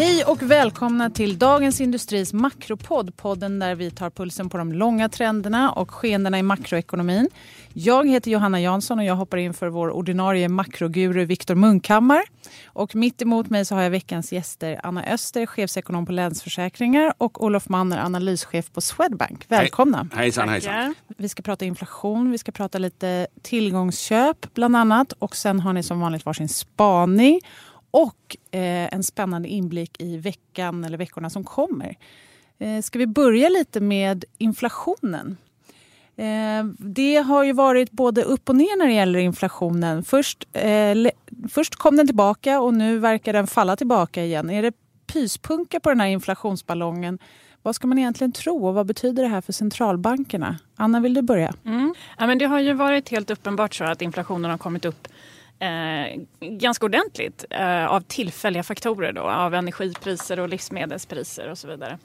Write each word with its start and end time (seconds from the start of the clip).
Hej 0.00 0.24
och 0.24 0.42
välkomna 0.42 1.10
till 1.10 1.38
Dagens 1.38 1.80
Industris 1.80 2.32
makropodd. 2.32 3.16
Podden 3.16 3.58
där 3.58 3.74
vi 3.74 3.90
tar 3.90 4.10
pulsen 4.10 4.50
på 4.50 4.58
de 4.58 4.72
långa 4.72 5.08
trenderna 5.08 5.72
och 5.72 5.90
skeendena 5.90 6.38
i 6.38 6.42
makroekonomin. 6.42 7.28
Jag 7.72 8.08
heter 8.08 8.30
Johanna 8.30 8.60
Jansson 8.60 8.98
och 8.98 9.04
jag 9.04 9.14
hoppar 9.14 9.38
in 9.38 9.54
för 9.54 9.68
vår 9.68 9.90
ordinarie 9.90 10.48
makroguru 10.48 11.24
Viktor 11.24 11.54
Munkhammar. 11.54 12.22
Och 12.66 12.94
mitt 12.94 13.22
emot 13.22 13.50
mig 13.50 13.64
så 13.64 13.74
har 13.74 13.82
jag 13.82 13.90
veckans 13.90 14.32
gäster 14.32 14.80
Anna 14.82 15.04
Öster, 15.04 15.46
chefsekonom 15.46 16.06
på 16.06 16.12
Länsförsäkringar 16.12 17.14
och 17.18 17.44
Olof 17.44 17.68
Manner, 17.68 17.98
analyschef 17.98 18.72
på 18.72 18.80
Swedbank. 18.80 19.44
Välkomna! 19.48 20.08
Hej, 20.12 20.22
hejsan, 20.22 20.48
hejsan! 20.48 20.94
Vi 21.16 21.28
ska 21.28 21.42
prata 21.42 21.64
inflation, 21.64 22.30
vi 22.30 22.38
ska 22.38 22.52
prata 22.52 22.78
lite 22.78 23.26
tillgångsköp 23.42 24.54
bland 24.54 24.76
annat 24.76 25.12
och 25.12 25.36
sen 25.36 25.60
har 25.60 25.72
ni 25.72 25.82
som 25.82 26.00
vanligt 26.00 26.26
varsin 26.26 26.48
spaning 26.48 27.40
och 27.90 28.36
eh, 28.50 28.94
en 28.94 29.02
spännande 29.02 29.48
inblick 29.48 30.00
i 30.00 30.16
veckan 30.16 30.84
eller 30.84 30.98
veckorna 30.98 31.30
som 31.30 31.44
kommer. 31.44 31.96
Eh, 32.58 32.82
ska 32.82 32.98
vi 32.98 33.06
börja 33.06 33.48
lite 33.48 33.80
med 33.80 34.24
inflationen? 34.38 35.36
Eh, 36.16 36.64
det 36.78 37.16
har 37.16 37.44
ju 37.44 37.52
varit 37.52 37.90
både 37.90 38.22
upp 38.22 38.48
och 38.48 38.56
ner 38.56 38.78
när 38.78 38.86
det 38.86 38.92
gäller 38.92 39.18
inflationen. 39.18 40.04
Först, 40.04 40.48
eh, 40.52 41.10
först 41.50 41.74
kom 41.74 41.96
den 41.96 42.06
tillbaka 42.06 42.60
och 42.60 42.74
nu 42.74 42.98
verkar 42.98 43.32
den 43.32 43.46
falla 43.46 43.76
tillbaka 43.76 44.24
igen. 44.24 44.50
Är 44.50 44.62
det 44.62 44.72
pyspunka 45.06 45.80
på 45.80 45.88
den 45.88 46.00
här 46.00 46.08
inflationsballongen? 46.08 47.18
Vad 47.62 47.74
ska 47.74 47.86
man 47.86 47.98
egentligen 47.98 48.32
tro 48.32 48.66
och 48.66 48.74
vad 48.74 48.86
betyder 48.86 49.22
det 49.22 49.28
här 49.28 49.40
för 49.40 49.52
centralbankerna? 49.52 50.58
Anna, 50.76 51.00
vill 51.00 51.14
du 51.14 51.22
börja? 51.22 51.52
Mm. 51.64 51.94
Ja, 52.18 52.26
men 52.26 52.38
det 52.38 52.44
har 52.44 52.60
ju 52.60 52.72
varit 52.72 53.08
helt 53.08 53.30
uppenbart 53.30 53.74
så 53.74 53.84
att 53.84 54.02
inflationen 54.02 54.50
har 54.50 54.58
kommit 54.58 54.84
upp 54.84 55.08
eh, 55.60 56.20
ganska 56.40 56.86
ordentligt 56.86 57.44
eh, 57.50 57.86
av 57.86 58.00
tillfälliga 58.00 58.62
faktorer 58.62 59.12
då, 59.12 59.22
av 59.22 59.54
energipriser 59.54 60.40
och 60.40 60.48
livsmedelspriser 60.48 61.50
och 61.50 61.58
så 61.58 61.68
vidare. 61.68 61.98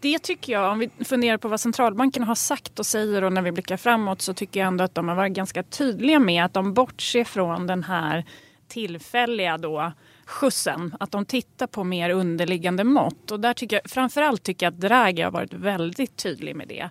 Det 0.00 0.18
tycker 0.18 0.52
jag, 0.52 0.72
om 0.72 0.78
vi 0.78 1.04
funderar 1.04 1.36
på 1.36 1.48
vad 1.48 1.60
centralbankerna 1.60 2.26
har 2.26 2.34
sagt 2.34 2.78
och 2.78 2.86
säger 2.86 3.24
och 3.24 3.32
när 3.32 3.42
vi 3.42 3.52
blickar 3.52 3.76
framåt 3.76 4.22
så 4.22 4.34
tycker 4.34 4.60
jag 4.60 4.66
ändå 4.66 4.84
att 4.84 4.94
de 4.94 5.08
har 5.08 5.14
varit 5.14 5.32
ganska 5.32 5.62
tydliga 5.62 6.18
med 6.18 6.44
att 6.44 6.52
de 6.52 6.74
bortser 6.74 7.24
från 7.24 7.66
den 7.66 7.84
här 7.84 8.24
tillfälliga 8.68 9.58
då 9.58 9.92
skjutsen, 10.24 10.96
att 11.00 11.10
de 11.10 11.24
tittar 11.24 11.66
på 11.66 11.84
mer 11.84 12.10
underliggande 12.10 12.84
mått. 12.84 13.30
Och 13.30 13.40
där 13.40 13.54
tycker 13.54 13.76
jag, 13.76 13.90
framförallt 13.90 14.42
tycker 14.42 14.66
jag 14.66 14.74
att 14.74 14.80
Draghi 14.80 15.22
har 15.22 15.30
varit 15.30 15.52
väldigt 15.52 16.16
tydlig 16.16 16.56
med 16.56 16.68
det 16.68 16.90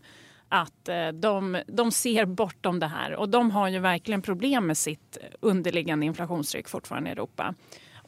att 0.50 0.90
eh, 0.90 1.08
de, 1.08 1.62
de 1.68 1.92
ser 1.92 2.26
bortom 2.26 2.80
det 2.80 2.88
här 2.88 3.16
och 3.16 3.30
de 3.30 3.52
har 3.52 3.68
ju 3.68 3.80
verkligen 3.80 4.22
problem 4.22 4.68
med 4.68 4.78
sitt 4.78 5.18
underliggande 5.40 6.06
inflationstryck 6.06 6.70
fortfarande 6.70 7.10
i 7.10 7.12
Europa. 7.12 7.54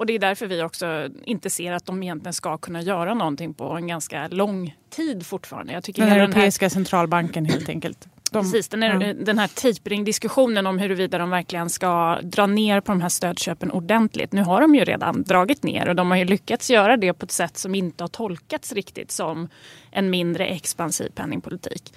Och 0.02 0.06
det 0.06 0.14
är 0.14 0.20
därför 0.20 0.48
vi 0.48 0.64
också 0.64 1.10
inte 1.24 1.50
ser 1.50 1.72
att 1.72 1.86
de 1.86 2.04
egentligen 2.04 2.34
ska 2.34 2.58
kunna 2.58 2.82
göra 2.82 3.14
någonting 3.14 3.54
på 3.54 3.64
en 3.64 3.88
ganska 3.88 4.28
lång 4.28 4.76
tid 4.90 5.26
fortfarande. 5.26 5.74
Jag 5.74 5.84
tycker 5.84 6.06
den 6.06 6.12
Europeiska 6.12 6.66
den 6.66 6.70
här... 6.70 6.74
centralbanken 6.74 7.46
helt 7.46 7.70
enkelt. 7.70 8.08
De, 8.32 8.44
Precis, 8.44 8.68
den, 8.68 8.84
är, 8.84 9.08
ja. 9.08 9.14
den 9.14 9.40
här 9.40 9.48
tapering-diskussionen 9.48 10.68
om 10.68 10.80
huruvida 10.80 11.18
de 11.18 11.30
verkligen 11.30 11.70
ska 11.70 12.20
dra 12.24 12.46
ner 12.46 12.82
på 12.82 12.92
de 12.92 13.02
här 13.02 13.10
stödköpen 13.10 13.72
ordentligt. 13.72 14.32
Nu 14.32 14.42
har 14.42 14.62
de 14.62 14.76
ju 14.76 14.86
redan 14.86 15.24
dragit 15.24 15.64
ner 15.64 15.90
och 15.90 15.96
de 15.96 16.12
har 16.12 16.18
ju 16.18 16.26
lyckats 16.26 16.70
göra 16.70 16.98
det 16.98 17.14
på 17.14 17.26
ett 17.26 17.32
sätt 17.32 17.58
som 17.58 17.76
inte 17.76 18.04
har 18.04 18.10
tolkats 18.10 18.74
riktigt 18.74 19.12
som 19.12 19.50
en 19.92 20.10
mindre 20.10 20.46
expansiv 20.46 21.10
penningpolitik. 21.10 21.94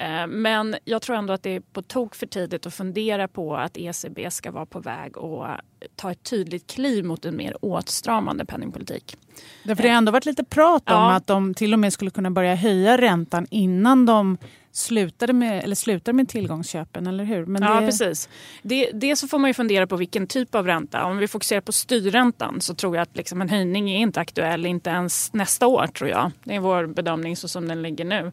Eh, 0.00 0.26
men 0.26 0.76
jag 0.84 1.02
tror 1.02 1.16
ändå 1.16 1.32
att 1.32 1.42
det 1.42 1.50
är 1.50 1.60
på 1.60 1.82
tok 1.82 2.14
för 2.14 2.26
tidigt 2.26 2.66
att 2.66 2.74
fundera 2.74 3.28
på 3.28 3.56
att 3.56 3.76
ECB 3.76 4.30
ska 4.30 4.50
vara 4.50 4.66
på 4.66 4.80
väg 4.80 5.18
att 5.18 5.60
ta 5.96 6.10
ett 6.10 6.22
tydligt 6.22 6.66
kliv 6.66 7.04
mot 7.04 7.24
en 7.24 7.36
mer 7.36 7.56
åtstramande 7.64 8.44
penningpolitik. 8.44 9.16
Därför 9.64 9.82
det 9.82 9.88
har 9.88 9.96
ändå 9.96 10.12
varit 10.12 10.26
lite 10.26 10.44
prat 10.44 10.90
om 10.90 10.94
ja. 10.94 11.12
att 11.12 11.26
de 11.26 11.54
till 11.54 11.72
och 11.72 11.78
med 11.78 11.92
skulle 11.92 12.10
kunna 12.10 12.30
börja 12.30 12.54
höja 12.54 12.98
räntan 12.98 13.46
innan 13.50 14.06
de 14.06 14.38
slutade 14.72 15.32
med, 15.32 15.64
eller 15.64 15.76
slutade 15.76 16.16
med 16.16 16.28
tillgångsköpen, 16.28 17.06
eller 17.06 17.24
hur? 17.24 17.46
Men 17.46 17.62
ja, 17.62 17.80
precis. 17.80 18.28
Det, 18.62 18.90
det 18.94 19.16
så 19.16 19.28
får 19.28 19.38
man 19.38 19.50
ju 19.50 19.54
fundera 19.54 19.86
på 19.86 19.96
vilken 19.96 20.26
typ 20.26 20.54
av 20.54 20.66
ränta. 20.66 21.04
Om 21.04 21.18
vi 21.18 21.28
fokuserar 21.28 21.60
på 21.60 21.72
styrräntan 21.72 22.60
så 22.60 22.74
tror 22.74 22.96
jag 22.96 23.02
att 23.02 23.16
liksom 23.16 23.40
en 23.40 23.48
höjning 23.48 23.90
är 23.90 23.98
inte 23.98 24.20
aktuell, 24.20 24.66
inte 24.66 24.90
ens 24.90 25.32
nästa 25.32 25.66
år 25.66 25.86
tror 25.86 26.10
jag. 26.10 26.30
Det 26.44 26.54
är 26.54 26.60
vår 26.60 26.86
bedömning 26.86 27.36
så 27.36 27.48
som 27.48 27.68
den 27.68 27.82
ligger 27.82 28.04
nu. 28.04 28.32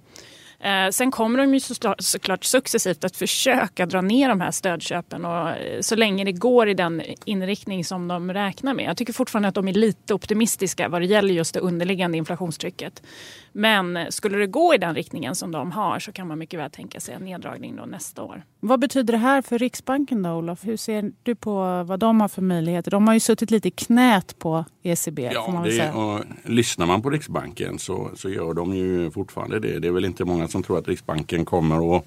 Eh, 0.59 0.89
sen 0.89 1.11
kommer 1.11 1.39
de 1.39 1.53
ju 1.53 1.59
såklart 1.99 2.43
successivt 2.43 3.03
att 3.03 3.15
försöka 3.15 3.85
dra 3.85 4.01
ner 4.01 4.29
de 4.29 4.41
här 4.41 4.51
stödköpen 4.51 5.25
och 5.25 5.49
eh, 5.49 5.81
så 5.81 5.95
länge 5.95 6.23
det 6.23 6.31
går 6.31 6.69
i 6.69 6.73
den 6.73 7.01
inriktning 7.25 7.85
som 7.85 8.07
de 8.07 8.33
räknar 8.33 8.73
med. 8.73 8.85
Jag 8.85 8.97
tycker 8.97 9.13
fortfarande 9.13 9.49
att 9.49 9.55
de 9.55 9.67
är 9.67 9.73
lite 9.73 10.13
optimistiska 10.13 10.89
vad 10.89 11.01
det 11.01 11.05
gäller 11.05 11.33
just 11.33 11.53
det 11.53 11.59
underliggande 11.59 12.17
inflationstrycket. 12.17 13.03
Men 13.51 14.11
skulle 14.11 14.37
det 14.37 14.47
gå 14.47 14.73
i 14.73 14.77
den 14.77 14.95
riktningen 14.95 15.35
som 15.35 15.51
de 15.51 15.71
har 15.71 15.99
så 15.99 16.11
kan 16.11 16.27
man 16.27 16.39
mycket 16.39 16.59
väl 16.59 16.71
tänka 16.71 16.99
sig 16.99 17.15
en 17.15 17.21
neddragning 17.21 17.75
då 17.75 17.85
nästa 17.85 18.23
år. 18.23 18.43
Vad 18.59 18.79
betyder 18.79 19.11
det 19.11 19.17
här 19.17 19.41
för 19.41 19.59
Riksbanken 19.59 20.23
då 20.23 20.31
Olof? 20.31 20.65
Hur 20.65 20.77
ser 20.77 21.11
du 21.23 21.35
på 21.35 21.83
vad 21.83 21.99
de 21.99 22.21
har 22.21 22.27
för 22.27 22.41
möjligheter? 22.41 22.91
De 22.91 23.07
har 23.07 23.13
ju 23.13 23.19
suttit 23.19 23.51
lite 23.51 23.67
i 23.67 23.71
knät 23.71 24.39
på 24.39 24.65
ECB. 24.83 25.29
Ja, 25.33 25.63
det, 25.65 25.91
och, 25.91 26.23
lyssnar 26.43 26.85
man 26.85 27.01
på 27.01 27.09
Riksbanken 27.09 27.79
så, 27.79 28.11
så 28.15 28.29
gör 28.29 28.53
de 28.53 28.75
ju 28.75 29.11
fortfarande 29.11 29.59
det. 29.59 29.79
Det 29.79 29.87
är 29.87 29.91
väl 29.91 30.05
inte 30.05 30.25
många 30.25 30.47
som 30.47 30.63
tror 30.63 30.77
att 30.77 30.87
Riksbanken 30.87 31.45
kommer 31.45 31.97
att 31.97 32.05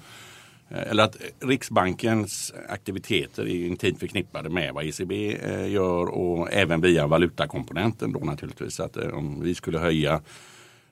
eller 0.73 1.03
att 1.03 1.17
Riksbankens 1.39 2.53
aktiviteter 2.69 3.43
är 3.43 3.67
intimt 3.67 3.99
förknippade 3.99 4.49
med 4.49 4.73
vad 4.73 4.85
ECB 4.85 5.35
eh, 5.35 5.71
gör 5.71 6.05
och 6.05 6.53
även 6.53 6.81
via 6.81 7.07
valutakomponenten 7.07 8.11
då 8.11 8.19
naturligtvis. 8.19 8.79
Att 8.79 8.97
eh, 8.97 9.07
om 9.07 9.41
vi 9.41 9.55
skulle 9.55 9.79
höja 9.79 10.21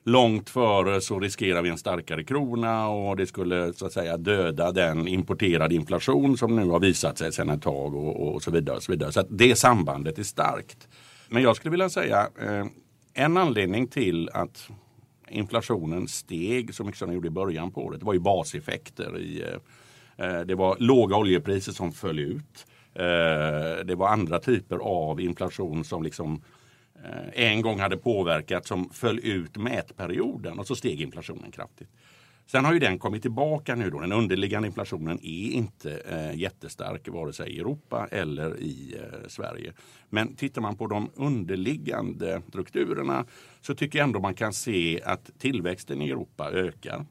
långt 0.04 0.50
före 0.50 1.00
så 1.00 1.20
riskerar 1.20 1.62
vi 1.62 1.68
en 1.68 1.78
starkare 1.78 2.24
krona 2.24 2.88
och 2.88 3.16
det 3.16 3.26
skulle 3.26 3.72
så 3.72 3.86
att 3.86 3.92
säga 3.92 4.16
döda 4.16 4.72
den 4.72 5.08
importerade 5.08 5.74
inflation 5.74 6.38
som 6.38 6.56
nu 6.56 6.68
har 6.68 6.80
visat 6.80 7.18
sig 7.18 7.32
sedan 7.32 7.50
ett 7.50 7.62
tag 7.62 7.94
och, 7.94 8.34
och 8.34 8.42
så 8.42 8.50
vidare. 8.50 8.76
Och 8.76 8.82
så 8.82 8.92
vidare. 8.92 9.12
så 9.12 9.20
att 9.20 9.26
det 9.30 9.56
sambandet 9.56 10.18
är 10.18 10.22
starkt. 10.22 10.88
Men 11.28 11.42
jag 11.42 11.56
skulle 11.56 11.70
vilja 11.70 11.88
säga 11.88 12.28
eh, 12.42 12.66
en 13.14 13.36
anledning 13.36 13.86
till 13.86 14.30
att 14.32 14.68
inflationen 15.28 16.08
steg 16.08 16.74
så 16.74 16.84
mycket 16.84 16.98
som 16.98 17.08
den 17.08 17.14
gjorde 17.14 17.28
i 17.28 17.30
början 17.30 17.70
på 17.70 17.84
året. 17.84 18.00
Det 18.00 18.06
var 18.06 18.14
ju 18.14 18.20
baseffekter. 18.20 19.18
I, 19.18 19.42
eh, 20.16 20.26
eh, 20.26 20.40
det 20.40 20.54
var 20.54 20.76
låga 20.78 21.16
oljepriser 21.16 21.72
som 21.72 21.92
föll 21.92 22.18
ut. 22.18 22.66
Eh, 22.94 23.84
det 23.84 23.94
var 23.96 24.08
andra 24.08 24.38
typer 24.38 24.76
av 24.76 25.20
inflation 25.20 25.84
som 25.84 26.02
liksom 26.02 26.34
Eh, 26.34 26.59
Eh, 27.04 27.46
en 27.50 27.62
gång 27.62 27.80
hade 27.80 27.96
påverkat 27.96 28.66
som 28.66 28.90
föll 28.90 29.18
ut 29.18 29.56
mätperioden 29.56 30.58
och 30.58 30.66
så 30.66 30.76
steg 30.76 31.00
inflationen 31.00 31.50
kraftigt. 31.50 31.88
Sen 32.46 32.64
har 32.64 32.72
ju 32.72 32.78
den 32.78 32.98
kommit 32.98 33.22
tillbaka 33.22 33.74
nu 33.74 33.90
då. 33.90 34.00
Den 34.00 34.12
underliggande 34.12 34.68
inflationen 34.68 35.18
är 35.22 35.50
inte 35.50 36.02
eh, 36.08 36.38
jättestark 36.38 37.08
vare 37.08 37.32
sig 37.32 37.50
i 37.50 37.58
Europa 37.58 38.08
eller 38.10 38.60
i 38.60 38.96
eh, 38.96 39.28
Sverige. 39.28 39.72
Men 40.08 40.36
tittar 40.36 40.62
man 40.62 40.76
på 40.76 40.86
de 40.86 41.10
underliggande 41.14 42.42
strukturerna 42.48 43.24
så 43.60 43.74
tycker 43.74 43.98
jag 43.98 44.06
ändå 44.06 44.20
man 44.20 44.34
kan 44.34 44.52
se 44.52 45.00
att 45.04 45.30
tillväxten 45.38 46.02
i 46.02 46.10
Europa 46.10 46.50
ökar. 46.50 47.06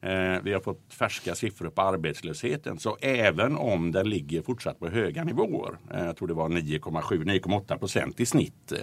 Eh, 0.00 0.42
vi 0.42 0.52
har 0.52 0.60
fått 0.60 0.94
färska 0.94 1.34
siffror 1.34 1.70
på 1.70 1.82
arbetslösheten. 1.82 2.78
Så 2.78 2.96
även 3.00 3.56
om 3.56 3.92
den 3.92 4.10
ligger 4.10 4.42
fortsatt 4.42 4.78
på 4.78 4.88
höga 4.88 5.24
nivåer, 5.24 5.78
eh, 5.94 6.04
jag 6.04 6.16
tror 6.16 6.28
det 6.28 6.34
var 6.34 6.48
9,7-9,8 6.48 7.78
procent 7.78 8.20
i 8.20 8.26
snitt 8.26 8.72
eh, 8.72 8.78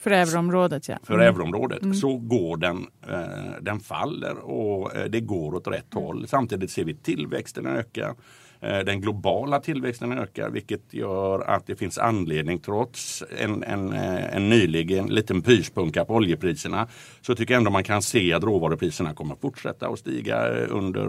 för 0.00 0.10
euroområdet 0.10 0.88
ja. 0.88 0.98
För 1.02 1.14
mm. 1.14 1.26
euroområdet 1.26 1.82
mm. 1.82 1.94
så 1.94 2.16
går 2.16 2.56
den, 2.56 2.86
eh, 3.08 3.18
den 3.60 3.80
faller 3.80 4.38
och 4.38 4.96
eh, 4.96 5.04
det 5.04 5.20
går 5.20 5.54
åt 5.54 5.66
rätt 5.66 5.94
mm. 5.94 6.04
håll. 6.04 6.28
Samtidigt 6.28 6.70
ser 6.70 6.84
vi 6.84 6.94
tillväxten 6.94 7.66
öka. 7.66 8.14
Eh, 8.60 8.78
den 8.78 9.00
globala 9.00 9.60
tillväxten 9.60 10.12
ökar 10.12 10.50
vilket 10.50 10.94
gör 10.94 11.40
att 11.40 11.66
det 11.66 11.76
finns 11.76 11.98
anledning 11.98 12.58
trots 12.58 13.24
en, 13.38 13.62
en, 13.62 13.92
eh, 13.92 14.36
en 14.36 14.48
nyligen 14.48 15.06
liten 15.06 15.42
pyspunka 15.42 16.04
på 16.04 16.14
oljepriserna 16.14 16.88
så 17.20 17.34
tycker 17.34 17.54
jag 17.54 17.58
ändå 17.58 17.70
man 17.70 17.84
kan 17.84 18.02
se 18.02 18.32
att 18.32 18.44
råvarupriserna 18.44 19.14
kommer 19.14 19.36
fortsätta 19.36 19.88
att 19.88 19.98
stiga 19.98 20.48
under 20.66 21.06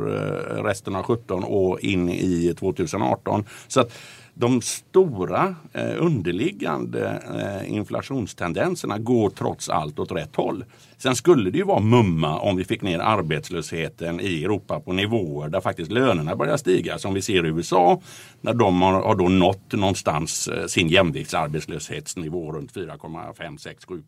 resten 0.64 0.96
av 0.96 1.04
17 1.04 1.44
och 1.44 1.80
in 1.80 2.10
i 2.10 2.54
2018. 2.60 3.46
Så 3.68 3.82
att 3.82 3.94
de 4.42 4.62
stora 4.62 5.56
eh, 5.74 5.96
underliggande 5.98 7.22
eh, 7.40 7.74
inflationstendenserna 7.74 8.98
går 8.98 9.30
trots 9.30 9.70
allt 9.70 10.00
åt 10.00 10.12
rätt 10.12 10.36
håll. 10.36 10.66
Sen 10.98 11.16
skulle 11.16 11.50
det 11.52 11.58
ju 11.58 11.64
vara 11.64 11.80
mumma 11.80 12.40
om 12.40 12.56
vi 12.56 12.64
fick 12.64 12.82
ner 12.82 13.00
arbetslösheten 13.00 14.20
i 14.20 14.44
Europa 14.44 14.80
på 14.80 14.94
nivåer 14.94 15.50
där 15.50 15.62
faktiskt 15.62 15.92
lönerna 15.92 16.36
börjar 16.36 16.58
stiga 16.58 16.98
som 16.98 17.14
vi 17.14 17.22
ser 17.22 17.46
i 17.46 17.50
USA. 17.50 18.02
När 18.42 18.54
de 18.54 18.82
har, 18.82 18.94
har 18.94 19.16
då 19.16 19.30
nått 19.30 19.72
någonstans 19.72 20.48
eh, 20.48 20.66
sin 20.66 20.88
jämviktsarbetslöshetsnivå 20.88 22.52
runt 22.52 22.74
4,5, 22.74 23.58
6, 23.58 23.86
7 23.86 24.04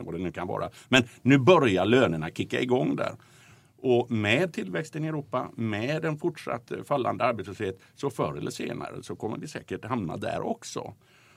vad 0.00 0.14
det 0.14 0.18
nu 0.18 0.32
kan 0.32 0.46
vara. 0.46 0.68
Men 0.88 1.04
nu 1.22 1.38
börjar 1.38 1.84
lönerna 1.84 2.30
kicka 2.30 2.60
igång 2.60 2.96
där. 2.96 3.12
Och 3.84 4.10
med 4.10 4.52
tillväxten 4.52 5.04
i 5.04 5.08
Europa, 5.08 5.50
med 5.56 6.04
en 6.04 6.18
fortsatt 6.18 6.72
fallande 6.84 7.24
arbetslöshet, 7.24 7.78
så 7.94 8.10
förr 8.10 8.38
eller 8.38 8.50
senare 8.50 9.02
så 9.02 9.16
kommer 9.16 9.38
vi 9.38 9.48
säkert 9.48 9.84
hamna 9.84 10.16
där 10.16 10.40
också. 10.40 10.94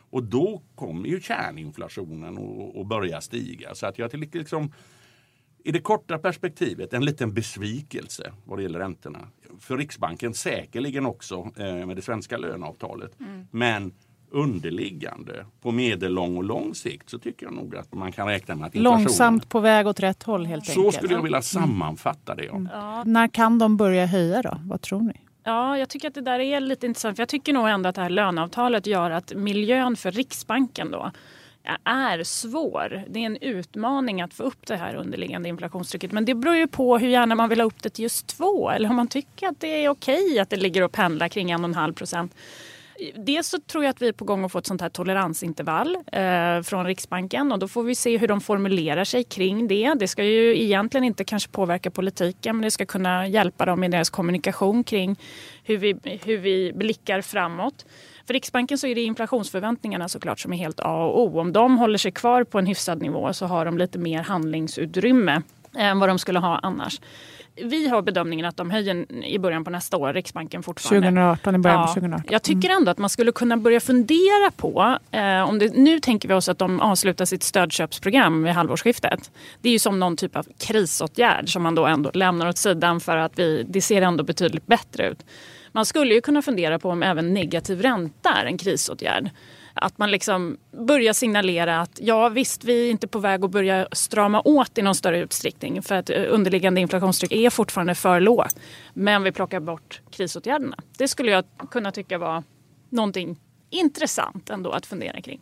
Och 0.10 0.24
då 0.24 0.62
kommer 0.76 1.10
ju 1.10 1.22
kärninflationen 1.22 2.38
att 2.76 2.88
börja 2.88 3.22
stiga. 3.22 3.76
Så 3.76 3.88
att 3.88 4.00
jag 4.00 4.12
till 4.12 4.30
liksom, 4.34 4.72
i 5.64 5.72
det 5.72 5.82
korta 5.82 6.18
perspektivet 6.18 6.94
en 6.94 7.06
liten 7.06 7.34
besvikelse 7.34 8.34
vad 8.44 8.60
det 8.60 8.64
gäller 8.64 8.80
räntorna. 8.80 9.28
För 9.60 9.78
Riksbanken 9.78 10.34
säkerligen 10.34 11.06
också 11.06 11.52
eh, 11.58 11.86
med 11.86 11.96
det 11.96 12.02
svenska 12.02 12.38
löneavtalet. 12.38 13.20
Mm. 13.20 13.48
Men 13.52 13.94
underliggande 14.32 15.46
på 15.62 15.72
medellång 15.72 16.38
och 16.38 16.44
lång 16.44 16.76
sikt 16.76 17.10
så 17.10 17.20
tycker 17.20 17.46
jag 17.46 17.54
nog 17.56 17.76
att 17.76 17.94
man 17.94 18.12
kan 18.12 18.28
räkna 18.28 18.56
med 18.56 18.68
att 18.68 18.76
inflationen... 18.76 19.04
Långsamt 19.04 19.50
på 19.50 19.60
väg 19.60 19.88
åt 19.88 20.00
rätt 20.00 20.24
håll 20.24 20.46
helt 20.46 20.66
så 20.66 20.72
enkelt. 20.72 20.94
Så 20.94 20.98
skulle 20.98 21.14
jag 21.14 21.24
vilja 21.24 21.42
sammanfatta 21.42 22.36
det. 22.36 22.46
Ja. 22.46 22.56
Mm. 22.56 22.70
Ja. 22.74 23.04
När 23.04 23.28
kan 23.28 23.60
de 23.60 23.78
börja 23.78 24.06
höja 24.06 24.42
då? 24.42 24.58
Vad 24.64 24.82
tror 24.82 25.02
ni? 25.02 25.14
Ja, 25.44 25.78
jag 25.78 25.90
tycker 25.90 26.08
att 26.08 26.14
det 26.14 26.22
där 26.22 26.40
är 26.40 26.60
lite 26.60 26.86
intressant. 26.86 27.16
För 27.16 27.22
jag 27.22 27.30
tycker 27.30 27.54
nog 27.54 27.70
ändå 27.70 27.90
att 27.90 27.96
det 27.96 28.02
här 28.02 28.10
löneavtalet 28.10 28.88
gör 28.88 29.12
att 29.12 29.34
miljön 29.36 29.96
för 29.96 30.12
Riksbanken 30.12 30.92
då 30.92 31.12
är 31.84 32.24
svår. 32.24 33.04
Det 33.10 33.20
är 33.20 33.26
en 33.26 33.38
utmaning 33.38 34.22
att 34.22 34.34
få 34.34 34.44
upp 34.44 34.68
det 34.68 34.76
här 34.76 34.96
underliggande 34.96 35.50
inflationstrycket. 35.50 36.12
Men 36.12 36.26
det 36.26 36.36
beror 36.36 36.56
ju 36.56 36.68
på 36.68 36.98
hur 36.98 37.08
gärna 37.08 37.36
man 37.36 37.50
vill 37.50 37.60
ha 37.60 37.68
upp 37.68 37.84
det 37.84 37.90
till 37.90 38.04
just 38.04 38.28
två 38.28 38.70
eller 38.70 38.90
om 38.90 38.96
man 38.96 39.08
tycker 39.08 39.48
att 39.48 39.60
det 39.60 39.86
är 39.86 39.90
okej 39.90 40.40
att 40.40 40.50
det 40.50 40.56
ligger 40.56 40.82
och 40.82 40.92
pendlar 40.92 41.28
kring 41.28 41.52
en 41.52 41.64
och 41.64 41.70
en 41.70 41.76
halv 41.76 41.94
procent. 41.94 42.36
Dels 43.16 43.48
så 43.48 43.60
tror 43.60 43.84
jag 43.84 43.92
att 43.92 44.02
vi 44.02 44.08
är 44.08 44.14
på 44.14 44.26
gång 44.26 44.46
att 44.46 44.52
få 44.52 44.58
ett 44.58 44.66
sånt 44.66 44.82
här 44.82 44.90
toleransintervall 44.90 45.96
eh, 45.96 46.62
från 46.62 46.86
Riksbanken 46.86 47.52
och 47.52 47.60
då 47.60 47.68
får 47.68 47.84
vi 47.84 47.96
se 47.96 48.18
hur 48.18 48.28
de 48.28 48.42
formulerar 48.42 49.04
sig 49.04 49.24
kring 49.24 49.68
det. 49.68 49.94
Det 50.00 50.08
ska 50.08 50.24
ju 50.24 50.64
egentligen 50.64 51.04
inte 51.04 51.24
kanske 51.24 51.52
påverka 51.52 51.92
politiken 51.92 52.56
men 52.56 52.64
det 52.64 52.72
ska 52.72 52.86
kunna 52.86 53.28
hjälpa 53.28 53.66
dem 53.66 53.84
i 53.84 53.88
deras 53.88 54.10
kommunikation 54.10 54.84
kring 54.84 55.20
hur 55.64 55.78
vi, 55.78 55.96
hur 56.26 56.38
vi 56.38 56.74
blickar 56.76 57.22
framåt. 57.22 57.86
För 58.28 58.34
Riksbanken 58.34 58.78
så 58.78 58.88
är 58.88 58.96
det 58.96 59.02
inflationsförväntningarna 59.02 60.10
såklart 60.10 60.40
som 60.40 60.54
är 60.54 60.58
helt 60.58 60.80
A 60.80 61.06
och 61.06 61.22
O. 61.24 61.40
Om 61.40 61.54
de 61.54 61.78
håller 61.78 61.98
sig 61.98 62.12
kvar 62.12 62.44
på 62.44 62.60
en 62.60 62.66
hyfsad 62.66 63.02
nivå 63.02 63.34
så 63.34 63.46
har 63.46 63.66
de 63.66 63.78
lite 63.78 64.00
mer 64.00 64.22
handlingsutrymme 64.22 65.42
än 65.78 66.00
vad 66.00 66.10
de 66.10 66.20
skulle 66.20 66.40
ha 66.40 66.60
annars 66.64 67.00
vi 67.64 67.88
har 67.88 68.02
bedömningen 68.02 68.46
att 68.46 68.58
de 68.58 68.70
höjer 68.70 69.26
i 69.26 69.40
början 69.40 69.64
på 69.64 69.70
nästa 69.70 69.98
år, 69.98 70.14
Riksbanken 70.14 70.64
fortfarande. 70.64 71.08
2018, 71.08 71.56
i 71.56 71.58
början 71.58 71.80
ja, 71.80 71.88
på 71.88 71.94
2018. 71.94 72.28
Jag 72.32 72.44
tycker 72.44 72.70
ändå 72.70 72.92
att 72.92 72.98
man 72.98 73.10
skulle 73.10 73.32
kunna 73.32 73.58
börja 73.58 73.80
fundera 73.80 74.52
på, 74.58 74.98
eh, 75.12 75.50
om 75.50 75.60
det, 75.60 75.74
nu 75.74 76.00
tänker 76.00 76.28
vi 76.28 76.34
oss 76.34 76.50
att 76.50 76.58
de 76.58 76.82
avslutar 76.82 77.26
sitt 77.26 77.44
stödköpsprogram 77.44 78.44
vid 78.44 78.54
halvårsskiftet. 78.54 79.32
Det 79.62 79.70
är 79.70 79.74
ju 79.74 79.80
som 79.80 80.00
någon 80.00 80.18
typ 80.18 80.36
av 80.36 80.48
krisåtgärd 80.58 81.54
som 81.54 81.64
man 81.64 81.76
då 81.76 81.86
ändå 81.86 82.12
lämnar 82.14 82.48
åt 82.50 82.58
sidan 82.58 83.00
för 83.00 83.18
att 83.18 83.40
vi, 83.40 83.66
det 83.70 83.82
ser 83.82 84.02
ändå 84.02 84.24
betydligt 84.24 84.68
bättre 84.68 85.10
ut. 85.10 85.26
Man 85.72 85.86
skulle 85.86 86.14
ju 86.14 86.22
kunna 86.22 86.42
fundera 86.42 86.80
på 86.80 86.90
om 86.90 87.04
även 87.04 87.34
negativ 87.34 87.82
ränta 87.82 88.30
är 88.30 88.46
en 88.46 88.58
krisåtgärd. 88.58 89.30
Att 89.76 89.98
man 89.98 90.12
liksom 90.12 90.58
börjar 90.72 91.14
signalera 91.14 91.82
att 91.82 92.00
ja 92.02 92.30
visst, 92.30 92.64
vi 92.64 92.88
är 92.88 92.92
inte 92.92 93.08
på 93.08 93.20
väg 93.20 93.44
att 93.44 93.52
börja 93.52 93.88
strama 93.92 94.42
åt 94.46 94.78
i 94.78 94.82
någon 94.82 94.96
större 94.96 95.20
utsträckning 95.20 95.82
för 95.82 95.96
att 95.96 96.10
eh, 96.10 96.24
underliggande 96.30 96.82
inflationstryck 96.82 97.32
är 97.32 97.50
fortfarande 97.50 97.96
för 97.96 98.20
lågt. 98.20 98.56
Men 98.94 99.24
vi 99.24 99.32
plockar 99.32 99.60
bort 99.60 100.02
krisåtgärderna. 100.12 100.78
Det 100.98 101.08
skulle 101.08 101.32
jag 101.32 101.46
kunna 101.72 101.92
tycka 101.92 102.18
var 102.18 102.44
någonting 102.90 103.40
intressant 103.70 104.50
ändå 104.50 104.72
att 104.72 104.86
fundera 104.86 105.22
kring. 105.22 105.42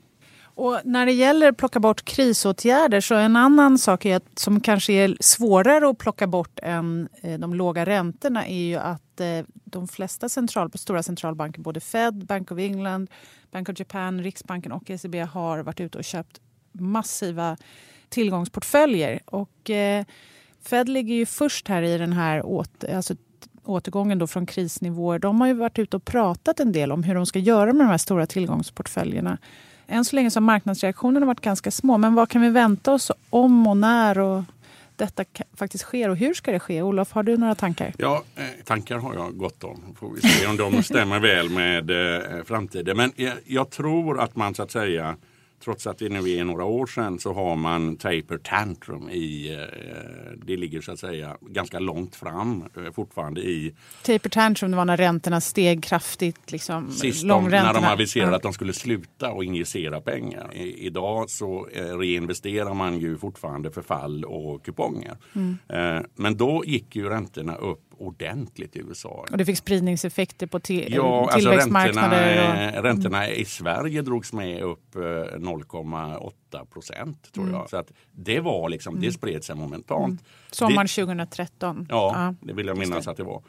Och 0.56 0.80
när 0.84 1.06
det 1.06 1.12
gäller 1.12 1.50
att 1.50 1.58
plocka 1.58 1.80
bort 1.80 2.06
krisåtgärder 2.06 3.02
så 3.02 3.16
en 3.16 3.36
annan 3.36 3.78
sak 3.78 4.06
är 4.06 4.16
att, 4.16 4.40
som 4.40 4.60
kanske 4.60 4.94
är 4.94 5.18
svårare 5.20 5.90
att 5.90 5.98
plocka 5.98 6.28
bort 6.28 6.60
än 6.64 7.10
eh, 7.22 7.40
de 7.40 7.54
låga 7.54 7.86
räntorna 7.86 8.48
är 8.48 8.64
ju 8.64 8.76
att 8.76 9.20
eh, 9.20 9.46
de 9.64 9.88
flesta 9.88 10.30
central, 10.30 10.72
stora 10.76 11.04
centralbanker, 11.04 11.62
både 11.62 11.80
Fed, 11.80 12.26
Bank 12.26 12.52
of 12.52 12.60
England, 12.60 13.10
Bank 13.52 13.70
of 13.70 13.80
Japan, 13.80 14.24
Riksbanken 14.24 14.72
och 14.72 14.90
ECB 14.90 15.20
har 15.20 15.60
varit 15.60 15.80
ute 15.80 15.98
och 15.98 16.04
köpt 16.04 16.42
massiva 16.72 17.58
tillgångsportföljer. 18.10 19.20
Och, 19.26 19.70
eh, 19.70 20.06
Fed 20.62 20.90
ligger 20.90 21.16
ju 21.16 21.26
först 21.26 21.68
här 21.68 21.82
i 21.82 21.98
den 21.98 22.14
här 22.14 22.46
åter, 22.46 22.96
alltså 22.96 23.16
återgången 23.66 24.20
då 24.20 24.28
från 24.28 24.46
krisnivåer. 24.46 25.20
De 25.20 25.42
har 25.42 25.48
ju 25.48 25.54
varit 25.54 25.80
ute 25.80 25.98
och 25.98 26.06
pratat 26.06 26.60
en 26.60 26.72
del 26.72 26.92
om 26.92 27.04
hur 27.04 27.16
de 27.16 27.26
ska 27.26 27.40
göra 27.40 27.74
med 27.74 27.86
de 27.86 27.90
här 27.90 27.98
stora 27.98 28.26
tillgångsportföljerna. 28.26 29.38
Än 29.88 30.06
så 30.06 30.16
länge 30.16 30.32
så 30.32 30.40
har 30.40 30.42
marknadsreaktionerna 30.42 31.26
varit 31.26 31.42
ganska 31.42 31.72
små. 31.72 31.98
Men 31.98 32.16
vad 32.16 32.30
kan 32.30 32.42
vi 32.42 32.50
vänta 32.50 32.94
oss 32.94 33.12
om 33.30 33.68
och 33.68 33.78
när 33.78 34.20
och 34.20 34.44
detta 34.96 35.26
faktiskt 35.54 35.84
sker 35.84 36.10
och 36.10 36.18
hur 36.18 36.34
ska 36.34 36.52
det 36.52 36.60
ske? 36.60 36.82
Olof, 36.82 37.12
har 37.12 37.24
du 37.24 37.38
några 37.38 37.56
tankar? 37.56 37.94
Ja, 37.98 38.24
eh, 38.36 38.44
tankar 38.66 38.98
har 38.98 39.14
jag 39.14 39.38
gott 39.38 39.64
om. 39.64 39.96
Får 40.00 40.10
vi 40.10 40.22
se 40.22 40.48
om 40.48 40.58
de 40.58 40.84
stämmer 40.84 41.20
väl 41.20 41.50
med 41.50 41.90
eh, 41.92 42.44
framtiden. 42.44 42.98
Men 42.98 43.12
jag, 43.16 43.34
jag, 43.46 43.70
tror 43.70 44.20
att 44.20 44.36
man 44.36 44.56
så 44.56 44.64
att 44.64 44.72
säga 44.72 45.16
trots 45.64 45.88
att 45.88 45.98
det 45.98 46.10
nu 46.10 46.30
är 46.30 46.44
några 46.44 46.66
år 46.66 46.86
sedan 46.86 47.20
så 47.20 47.34
har 47.34 47.56
man 47.56 47.96
taper 47.96 48.38
tantrum 48.38 49.10
i, 49.10 49.54
eh, 49.54 50.40
det 50.46 50.58
ligger 50.58 50.82
så 50.82 50.92
att 50.92 51.00
säga 51.00 51.38
ganska 51.42 51.80
långt 51.80 52.16
fram 52.16 52.64
eh, 52.78 52.92
fortfarande 52.92 53.42
i... 53.42 53.74
Taper 54.04 54.30
tantrum 54.30 54.72
det 54.72 54.78
var 54.78 54.86
när 54.86 54.98
räntorna 54.98 55.42
steg 55.42 55.84
kraftigt, 55.84 56.52
liksom 56.52 56.92
Sist 56.92 57.28
de, 57.28 57.50
när 57.50 57.74
de 57.74 57.86
aviserade 57.86 58.36
att 58.36 58.44
de 58.44 58.54
skulle 58.54 58.74
sluta 58.74 59.32
och 59.32 59.44
injicera 59.44 60.02
pengar. 60.02 60.50
I, 60.54 60.86
idag 60.86 61.30
så 61.30 61.68
eh, 61.74 61.98
reinvesterar 61.98 62.74
man 62.74 63.00
ju 63.00 63.18
fortfarande 63.18 63.72
förfall 63.72 64.26
och 64.26 64.66
kuponger. 64.66 65.18
Mm. 65.36 65.58
Men 66.16 66.38
då 66.38 66.64
gick 66.66 66.96
ju 66.96 67.10
räntorna 67.10 67.56
upp 67.56 67.93
ordentligt 67.98 68.76
i 68.76 68.80
USA. 68.80 69.26
Och 69.32 69.38
det 69.38 69.46
fick 69.46 69.58
spridningseffekter 69.58 70.48
på 70.48 70.60
till 70.60 70.94
ja, 70.94 71.22
alltså 71.22 71.40
tillväxtmarknader? 71.40 72.38
Alltså 72.38 72.54
räntorna, 72.54 72.80
och... 72.80 72.84
räntorna 72.84 73.30
i 73.30 73.46
Sverige 73.46 74.02
drogs 74.02 74.34
med 74.34 74.62
upp 74.62 74.96
0,8 74.96 76.66
procent 76.66 77.32
tror 77.34 77.44
mm. 77.44 77.56
jag. 77.56 77.70
Så 77.70 77.78
att 77.78 77.92
det 78.12 78.40
var 78.40 78.70
liksom, 78.70 78.96
det 78.96 79.06
mm. 79.06 79.14
spred 79.14 79.44
sig 79.44 79.56
momentant. 79.56 80.22
Mm. 80.22 80.24
Sommaren 80.52 80.88
2013? 80.88 81.88
Ja, 81.90 82.12
ja, 82.16 82.48
det 82.48 82.54
vill 82.54 82.68
jag 82.68 82.78
minnas 82.78 83.08
att 83.08 83.18
det 83.18 83.24
var. 83.24 83.44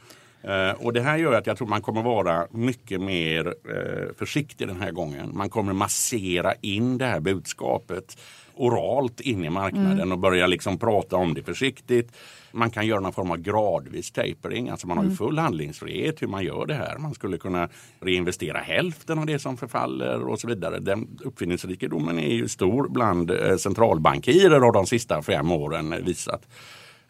Uh, 0.48 0.84
och 0.84 0.92
det 0.92 1.00
här 1.00 1.16
gör 1.16 1.32
att 1.32 1.46
jag 1.46 1.56
tror 1.56 1.68
man 1.68 1.82
kommer 1.82 2.02
vara 2.02 2.46
mycket 2.50 3.00
mer 3.00 3.46
uh, 3.46 4.12
försiktig 4.18 4.68
den 4.68 4.80
här 4.80 4.90
gången. 4.90 5.30
Man 5.36 5.50
kommer 5.50 5.72
massera 5.72 6.54
in 6.60 6.98
det 6.98 7.06
här 7.06 7.20
budskapet 7.20 8.16
oralt 8.56 9.20
in 9.20 9.44
i 9.44 9.50
marknaden 9.50 9.92
mm. 9.92 10.12
och 10.12 10.18
börja 10.18 10.46
liksom 10.46 10.78
prata 10.78 11.16
om 11.16 11.34
det 11.34 11.42
försiktigt. 11.42 12.12
Man 12.52 12.70
kan 12.70 12.86
göra 12.86 13.00
någon 13.00 13.12
form 13.12 13.30
av 13.30 13.36
gradvis 13.36 14.10
tapering, 14.10 14.68
alltså 14.68 14.86
man 14.86 14.96
har 14.96 15.04
ju 15.04 15.08
mm. 15.08 15.16
full 15.16 15.38
handlingsfrihet 15.38 16.22
hur 16.22 16.26
man 16.26 16.44
gör 16.44 16.66
det 16.66 16.74
här. 16.74 16.98
Man 16.98 17.14
skulle 17.14 17.38
kunna 17.38 17.68
reinvestera 18.00 18.58
hälften 18.58 19.18
av 19.18 19.26
det 19.26 19.38
som 19.38 19.56
förfaller 19.56 20.28
och 20.28 20.40
så 20.40 20.48
vidare. 20.48 20.78
Den 20.78 21.18
uppfinningsrikedomen 21.24 22.18
är 22.18 22.34
ju 22.34 22.48
stor 22.48 22.88
bland 22.88 23.30
eh, 23.30 23.56
centralbankirer 23.56 24.60
har 24.60 24.72
de 24.72 24.86
sista 24.86 25.22
fem 25.22 25.52
åren 25.52 25.94
visat. 26.04 26.42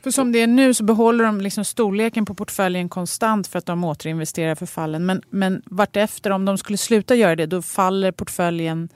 För 0.04 0.11
som 0.11 0.32
det 0.32 0.40
är 0.40 0.46
nu 0.46 0.75
så 0.75 0.84
behåller 0.84 1.25
de 1.25 1.40
liksom 1.40 1.64
storleken 1.64 2.25
på 2.25 2.34
portföljen 2.34 2.88
konstant 2.88 3.46
för 3.46 3.58
att 3.58 3.66
de 3.66 3.84
återinvesterar 3.84 4.54
förfallen. 4.54 5.06
Men, 5.06 5.23
men 5.30 5.62
vartefter, 5.66 6.30
om 6.30 6.44
de 6.44 6.58
skulle 6.58 6.78
sluta 6.78 7.14
göra 7.14 7.37
det, 7.37 7.46
då 7.46 7.62
faller 7.62 8.12
portföljen 8.12 8.88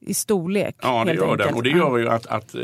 i 0.00 0.14
storlek. 0.14 0.76
Ja, 0.82 1.04
det 1.04 1.14
gör 1.14 1.36
den. 1.36 1.54
Och 1.54 1.62
det 1.62 1.70
gör 1.70 1.98
ju 1.98 2.08
att, 2.08 2.26
att 2.26 2.54
eh, 2.54 2.60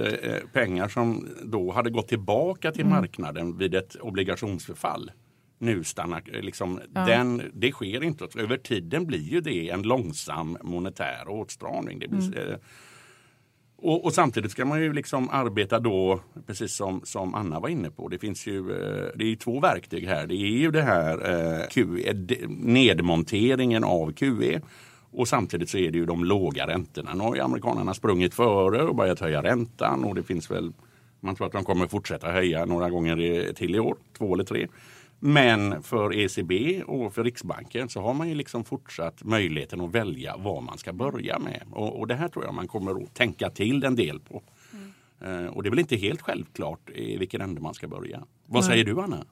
pengar 0.52 0.88
som 0.88 1.28
då 1.45 1.73
hade 1.73 1.90
gått 1.90 2.09
tillbaka 2.09 2.73
till 2.73 2.85
mm. 2.85 3.00
marknaden 3.00 3.59
vid 3.59 3.75
ett 3.75 3.97
obligationsförfall 3.97 5.11
nu 5.59 5.85
stannar, 5.85 6.23
liksom, 6.42 6.80
ja. 6.95 7.00
den, 7.00 7.42
det 7.54 7.73
sker 7.73 8.04
inte. 8.04 8.28
Över 8.38 8.56
tiden 8.56 9.06
blir 9.06 9.28
ju 9.33 9.40
det 9.40 9.71
en 9.71 9.83
långsam 9.83 10.59
monetär 10.62 11.28
åtstramning. 11.28 11.99
Det 11.99 12.09
blir, 12.09 12.49
mm 12.49 12.61
och, 13.87 14.05
och, 14.05 14.14
samtidigt 14.14 14.50
ska 14.50 14.64
man 14.64 14.83
ju 14.83 14.93
liksom 14.93 15.31
arbeta 15.31 15.78
då, 15.78 16.21
precis 16.47 16.73
som, 16.73 17.00
som 17.05 17.35
Anna 17.35 17.61
var 17.61 17.69
inne 17.69 17.90
på, 17.90 18.09
det 18.09 18.19
finns 18.19 18.47
ju 18.47 18.59
eh, 18.59 19.07
det 19.14 19.33
är 19.33 19.37
två 19.37 19.61
verktyg 19.61 20.07
här. 20.07 20.26
Det 20.26 20.35
är 20.35 20.59
ju 20.59 20.71
det 20.71 20.83
här 20.83 21.14
eh, 21.31 21.66
QE, 21.69 22.12
nedmonteringen 22.49 23.85
av 23.85 24.12
QE 24.12 24.61
och 25.11 25.28
samtidigt 25.28 25.71
så 25.71 25.78
är 25.78 25.90
det 25.90 25.99
ju 25.99 26.07
de 26.07 26.25
låga 26.25 26.66
räntorna. 26.66 27.14
Nu 27.14 27.21
har 27.21 27.35
ju 27.35 27.40
amerikanerna 27.40 27.95
sprungit 27.95 28.35
före 28.35 28.83
och 28.83 28.97
börjat 28.97 29.21
höja 29.21 29.43
räntan 29.43 30.05
och 30.05 30.14
det 30.14 30.23
finns 30.23 30.50
väl 30.50 30.73
man 31.21 31.37
tror 31.37 31.47
att 31.47 31.52
de 31.52 31.64
kommer 31.64 31.87
fortsätta 31.87 32.31
höja 32.31 32.64
några 32.64 32.90
gånger 32.90 33.52
till 33.52 33.75
i 33.75 33.78
år, 33.78 33.97
två 34.19 34.35
eller 34.35 34.45
tre. 34.45 34.66
Men 35.18 35.82
för 35.82 36.16
ECB 36.16 36.82
och 36.82 37.14
för 37.14 37.25
Riksbanken 37.25 37.88
så 37.88 38.00
har 38.00 38.14
man 38.14 38.28
ju 38.28 38.35
liksom 38.35 38.64
fortsatt 38.64 39.25
möjligheten 39.25 39.80
att 39.80 39.94
välja 39.94 40.37
vad 40.37 40.62
man 40.62 40.78
ska 40.78 40.92
börja 40.92 41.38
med. 41.38 41.62
Och, 41.73 41.99
och 41.99 42.06
det 42.06 42.14
här 42.14 42.28
tror 42.28 42.44
jag 42.44 42.54
man 42.54 42.68
kommer 42.68 43.02
att 43.02 43.14
tänka 43.14 43.50
till 43.50 43.85
en 43.85 43.96
del 43.96 44.20
på. 44.20 44.42
Mm. 45.23 45.49
Och 45.49 45.62
det 45.62 45.68
är 45.68 45.70
väl 45.70 45.78
inte 45.78 45.96
helt 45.96 46.23
självklart 46.23 46.90
i 46.90 47.16
vilken 47.16 47.40
ände 47.40 47.61
man 47.61 47.75
ska 47.75 47.88
börja. 47.88 48.23
Vad 48.46 48.64
säger 48.64 48.85
du 48.85 49.00
Anna? 49.00 49.25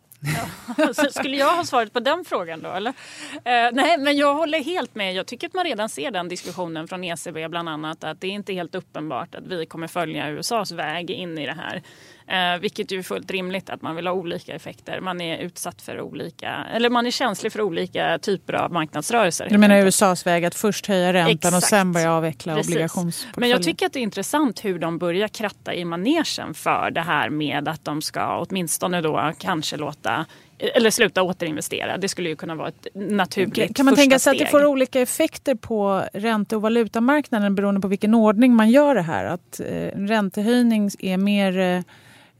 Ja, 0.76 1.10
skulle 1.10 1.36
jag 1.36 1.56
ha 1.56 1.64
svaret 1.64 1.92
på 1.92 2.00
den 2.00 2.24
frågan 2.24 2.62
då? 2.62 2.70
Eller? 2.70 2.90
Eh, 3.34 3.70
nej, 3.72 3.98
men 3.98 4.16
jag 4.16 4.34
håller 4.34 4.64
helt 4.64 4.94
med. 4.94 5.14
Jag 5.14 5.26
tycker 5.26 5.46
att 5.46 5.54
man 5.54 5.64
redan 5.64 5.88
ser 5.88 6.10
den 6.10 6.28
diskussionen 6.28 6.88
från 6.88 7.04
ECB 7.04 7.48
bland 7.48 7.68
annat. 7.68 8.04
Att 8.04 8.20
det 8.20 8.26
är 8.26 8.30
inte 8.30 8.52
helt 8.52 8.74
uppenbart 8.74 9.34
att 9.34 9.46
vi 9.46 9.66
kommer 9.66 9.86
följa 9.86 10.30
USAs 10.30 10.72
väg 10.72 11.10
in 11.10 11.38
i 11.38 11.46
det 11.46 11.52
här. 11.52 11.82
Eh, 12.26 12.60
vilket 12.60 12.92
ju 12.92 12.98
är 12.98 13.02
fullt 13.02 13.30
rimligt 13.30 13.70
att 13.70 13.82
man 13.82 13.96
vill 13.96 14.06
ha 14.06 14.14
olika 14.14 14.54
effekter. 14.54 15.00
Man 15.00 15.20
är 15.20 15.38
utsatt 15.38 15.82
för 15.82 16.00
olika, 16.00 16.66
eller 16.74 16.90
man 16.90 17.06
är 17.06 17.10
känslig 17.10 17.52
för 17.52 17.60
olika 17.60 18.18
typer 18.18 18.52
av 18.52 18.72
marknadsrörelser. 18.72 19.48
Du 19.50 19.58
menar 19.58 19.86
USAs 19.86 20.26
väg 20.26 20.44
att 20.44 20.54
först 20.54 20.86
höja 20.86 21.12
räntan 21.12 21.34
Exakt. 21.34 21.56
och 21.56 21.62
sen 21.62 21.92
börja 21.92 22.12
avveckla 22.12 22.54
Precis. 22.54 22.70
obligationsportföljen? 22.70 23.40
Men 23.40 23.48
jag 23.48 23.62
tycker 23.62 23.86
att 23.86 23.92
det 23.92 23.98
är 23.98 24.02
intressant 24.02 24.64
hur 24.64 24.78
de 24.78 24.98
börjar 24.98 25.28
kratta 25.28 25.74
i 25.74 25.84
manegen 25.84 26.54
för 26.54 26.90
det 26.90 27.00
här 27.00 27.30
med 27.30 27.68
att 27.68 27.84
de 27.84 28.02
ska 28.02 28.46
åtminstone 28.48 29.00
då 29.00 29.32
kanske 29.38 29.76
låta 29.76 30.26
eller 30.58 30.90
sluta 30.90 31.22
återinvestera. 31.22 31.96
Det 31.96 32.08
skulle 32.08 32.28
ju 32.28 32.36
kunna 32.36 32.54
vara 32.54 32.68
ett 32.68 32.86
naturligt 32.94 33.76
Kan 33.76 33.86
man 33.86 33.94
tänka 33.94 34.18
sig 34.18 34.30
att 34.30 34.38
det 34.38 34.46
får 34.46 34.64
olika 34.64 35.00
effekter 35.00 35.54
på 35.54 36.04
ränte 36.12 36.56
och 36.56 36.62
valutamarknaden 36.62 37.54
beroende 37.54 37.80
på 37.80 37.88
vilken 37.88 38.14
ordning 38.14 38.54
man 38.54 38.70
gör 38.70 38.94
det 38.94 39.02
här? 39.02 39.24
Att 39.24 39.60
eh, 39.60 39.66
räntehöjning 39.96 40.90
är 40.98 41.16
mer 41.16 41.58
eh, 41.58 41.80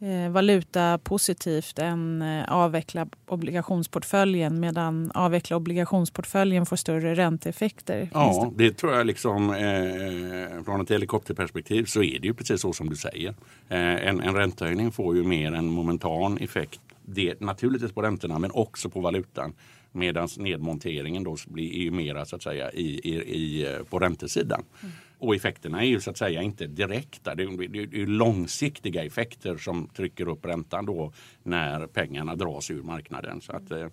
eh, 0.05 0.31
valutapositivt 0.31 1.79
än 1.79 2.23
eh, 2.23 2.53
avveckla 2.53 3.07
obligationsportföljen 3.27 4.61
medan 4.61 5.11
avveckla 5.15 5.57
obligationsportföljen 5.57 6.67
får 6.67 6.77
större 6.77 7.15
ränteeffekter. 7.15 8.11
Ja, 8.15 8.53
det 8.57 8.73
tror 8.73 8.95
jag 8.95 9.07
liksom 9.07 9.51
eh, 9.51 10.65
från 10.65 10.81
ett 10.81 10.91
helikopterperspektiv 10.91 11.85
så 11.85 12.03
är 12.03 12.19
det 12.19 12.27
ju 12.27 12.35
precis 12.35 12.61
så 12.61 12.73
som 12.73 12.89
du 12.89 12.97
säger. 12.97 13.35
Eh, 13.69 14.09
en, 14.09 14.21
en 14.21 14.35
räntehöjning 14.35 14.93
får 14.93 15.17
ju 15.17 15.25
mer 15.25 15.53
en 15.53 15.67
momentan 15.67 16.39
effekt. 16.39 16.81
Det, 17.07 17.41
naturligtvis 17.41 17.93
på 17.93 18.03
räntorna 18.03 18.39
men 18.39 18.51
också 18.51 18.91
på 18.91 19.01
valutan. 19.01 19.53
Medan 19.93 20.29
nedmonteringen 20.37 21.25
då 21.25 21.37
blir 21.47 21.73
ju 21.73 21.91
mera 21.91 22.25
så 22.25 22.37
att 22.37 22.43
säga 22.43 22.73
i, 22.73 23.01
i, 23.05 23.15
i 23.15 23.67
eh, 23.67 23.83
på 23.83 23.99
räntesidan. 23.99 24.65
Mm. 24.83 24.93
Och 25.25 25.35
effekterna 25.35 25.83
är 25.83 25.87
ju 25.87 26.01
så 26.01 26.11
att 26.11 26.19
säga 26.19 26.43
inte 26.43 26.67
direkta. 26.67 27.35
Det 27.35 27.43
är, 27.43 27.95
är 27.95 28.07
långsiktiga 28.07 29.05
effekter 29.05 29.57
som 29.57 29.89
trycker 29.89 30.29
upp 30.29 30.45
räntan 30.45 30.87
då 30.87 31.13
när 31.43 31.87
pengarna 31.87 32.35
dras 32.35 32.71
ur 32.71 32.83
marknaden. 32.83 33.41
Så 33.41 33.53
att, 33.53 33.71
eh, 33.71 33.87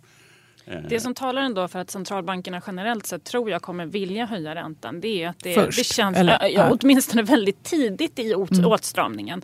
eh, 0.66 0.82
det 0.90 1.00
som 1.00 1.14
talar 1.14 1.42
ändå 1.42 1.68
för 1.68 1.80
att 1.80 1.90
centralbankerna 1.90 2.62
generellt 2.68 3.06
sett 3.06 3.24
tror 3.24 3.50
jag 3.50 3.62
kommer 3.62 3.86
vilja 3.86 4.26
höja 4.26 4.56
räntan 4.56 5.02
det 5.02 5.24
är 5.24 5.30
att 5.30 5.40
det, 5.40 5.54
Först, 5.54 5.78
det 5.78 5.84
känns 5.84 6.18
eller, 6.18 6.48
ja, 6.48 6.78
åtminstone 6.82 7.24
väldigt 7.24 7.64
tidigt 7.64 8.20
i 8.20 8.36
åt, 8.36 8.52
mm. 8.52 8.66
åtstramningen. 8.66 9.42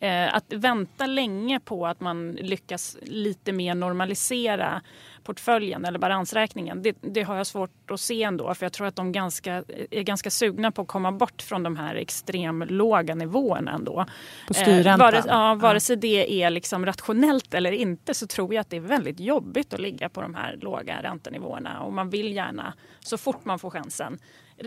Eh, 0.00 0.34
att 0.34 0.52
vänta 0.52 1.06
länge 1.06 1.60
på 1.60 1.86
att 1.86 2.00
man 2.00 2.32
lyckas 2.32 2.96
lite 3.02 3.52
mer 3.52 3.74
normalisera 3.74 4.82
portföljen 5.28 5.84
eller 5.84 5.98
balansräkningen. 5.98 6.82
Det, 6.82 6.96
det, 7.00 7.22
har 7.22 7.36
jag 7.36 7.46
svårt 7.46 7.90
att 7.90 8.00
se 8.00 8.22
ändå 8.22 8.54
för 8.54 8.66
jag 8.66 8.72
tror 8.72 8.86
att 8.86 8.96
de 8.96 9.12
ganska, 9.12 9.64
är 9.90 10.02
ganska 10.02 10.30
sugna 10.30 10.72
på 10.72 10.82
att 10.82 10.88
komma 10.88 11.12
bort 11.12 11.42
från 11.42 11.62
de 11.62 11.76
här 11.76 11.94
extremt 11.94 12.70
låga 12.70 13.14
nivåerna 13.14 13.72
ändå. 13.72 14.06
På 14.46 14.54
styrräntan? 14.54 14.92
Eh, 14.92 14.98
vare, 14.98 15.22
ja, 15.26 15.54
vare 15.54 15.80
sig 15.80 15.96
det 15.96 16.42
är 16.42 16.50
liksom 16.50 16.86
rationellt 16.86 17.54
eller 17.54 17.72
inte 17.72 18.14
så 18.14 18.26
tror 18.26 18.54
jag 18.54 18.60
att 18.60 18.70
det 18.70 18.76
är 18.76 18.80
väldigt 18.80 19.20
jobbigt 19.20 19.74
att 19.74 19.80
ligga 19.80 20.08
på 20.08 20.22
de 20.22 20.34
här 20.34 20.56
låga 20.60 21.02
räntenivåerna 21.02 21.80
och 21.80 21.92
man 21.92 22.10
vill 22.10 22.32
gärna 22.32 22.74
så 23.00 23.18
fort 23.18 23.44
man 23.44 23.58
får 23.58 23.70
chansen 23.70 24.18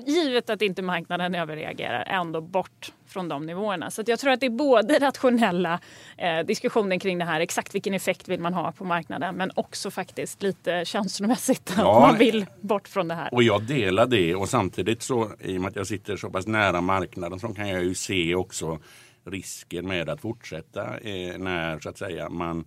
givet 0.05 0.50
att 0.50 0.62
inte 0.62 0.81
marknaden 0.81 1.36
överreagerar, 1.36 2.03
ändå 2.07 2.41
bort 2.41 2.91
från 3.07 3.29
de 3.29 3.45
nivåerna. 3.45 3.91
Så 3.91 4.03
jag 4.07 4.19
tror 4.19 4.31
att 4.31 4.39
det 4.39 4.45
är 4.45 4.50
både 4.50 5.00
rationella 5.00 5.79
eh, 6.17 6.39
diskussionen 6.39 7.00
kring 7.00 7.17
det 7.17 7.25
här, 7.25 7.41
exakt 7.41 7.75
vilken 7.75 7.93
effekt 7.93 8.27
vill 8.27 8.39
man 8.39 8.53
ha 8.53 8.71
på 8.71 8.83
marknaden, 8.83 9.36
men 9.36 9.51
också 9.55 9.91
faktiskt 9.91 10.43
lite 10.43 10.86
känslomässigt 10.86 11.74
ja, 11.77 11.95
att 11.95 12.12
man 12.12 12.19
vill 12.19 12.45
bort 12.62 12.88
från 12.88 13.07
det 13.07 13.15
här. 13.15 13.33
Och 13.33 13.43
jag 13.43 13.63
delar 13.63 14.05
det 14.05 14.36
och 14.36 14.50
samtidigt 14.50 15.01
så 15.01 15.31
i 15.39 15.57
och 15.57 15.62
med 15.62 15.69
att 15.69 15.75
jag 15.75 15.88
sitter 15.88 16.17
så 16.17 16.29
pass 16.29 16.48
nära 16.48 16.81
marknaden 16.81 17.39
så 17.39 17.48
kan 17.48 17.69
jag 17.69 17.83
ju 17.83 17.95
se 17.95 18.36
också 18.36 18.79
risken 19.25 19.88
med 19.88 20.10
att 20.10 20.21
fortsätta 20.21 20.83
eh, 20.83 21.38
när 21.38 21.79
så 21.79 21.89
att 21.89 21.98
säga 21.98 22.29
man 22.29 22.65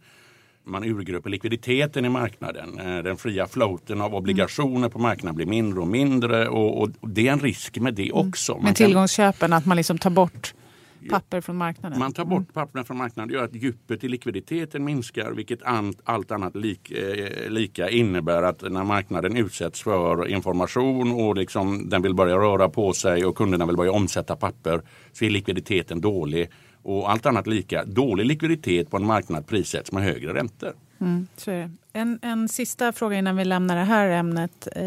man 0.64 0.84
urgröper 0.84 1.30
likviditeten 1.30 2.04
i 2.04 2.08
marknaden. 2.08 2.80
Eh, 2.80 3.02
den 3.02 3.16
fria 3.16 3.46
floaten 3.46 4.00
av 4.00 4.14
obligationer 4.14 4.88
på 4.88 4.98
marknaden 4.98 5.36
blir 5.36 5.46
mindre 5.46 5.80
och 5.80 5.88
mindre 5.88 6.48
och, 6.48 6.82
och 6.82 6.90
det 7.08 7.28
är 7.28 7.32
en 7.32 7.40
risk 7.40 7.78
med 7.78 7.94
det 7.94 8.12
också. 8.12 8.52
Mm. 8.52 8.64
Med 8.64 8.76
tillgångsköpen, 8.76 9.52
att 9.52 9.66
man 9.66 9.76
liksom 9.76 9.98
tar 9.98 10.10
bort 10.10 10.54
papper 11.10 11.40
från 11.40 11.56
marknaden? 11.56 11.98
Man 11.98 12.12
tar 12.12 12.24
bort 12.24 12.38
mm. 12.38 12.52
papperna 12.52 12.84
från 12.84 12.96
marknaden. 12.96 13.28
Det 13.28 13.34
gör 13.34 13.44
att 13.44 13.54
djupet 13.54 14.04
i 14.04 14.08
likviditeten 14.08 14.84
minskar 14.84 15.30
vilket 15.30 15.58
allt 16.04 16.30
annat 16.30 16.56
lik, 16.56 16.90
eh, 16.90 17.50
lika 17.50 17.90
innebär 17.90 18.42
att 18.42 18.62
när 18.72 18.84
marknaden 18.84 19.36
utsätts 19.36 19.82
för 19.82 20.28
information 20.28 21.12
och 21.12 21.36
liksom 21.36 21.88
den 21.88 22.02
vill 22.02 22.14
börja 22.14 22.36
röra 22.36 22.68
på 22.68 22.92
sig 22.92 23.24
och 23.24 23.36
kunderna 23.36 23.66
vill 23.66 23.76
börja 23.76 23.92
omsätta 23.92 24.36
papper 24.36 24.82
så 25.12 25.24
är 25.24 25.30
likviditeten 25.30 26.00
dålig 26.00 26.50
och 26.84 27.10
allt 27.10 27.26
annat 27.26 27.46
lika, 27.46 27.84
dålig 27.84 28.26
likviditet 28.26 28.90
på 28.90 28.96
en 28.96 29.06
marknad 29.06 29.46
prissätts 29.46 29.92
med 29.92 30.02
högre 30.02 30.34
räntor. 30.34 30.72
Mm, 31.00 31.26
så 31.36 31.50
är 31.50 31.56
det. 31.56 31.70
En, 31.92 32.18
en 32.22 32.48
sista 32.48 32.92
fråga 32.92 33.16
innan 33.16 33.36
vi 33.36 33.44
lämnar 33.44 33.76
det 33.76 33.84
här 33.84 34.08
ämnet. 34.08 34.68
Eh, 34.76 34.84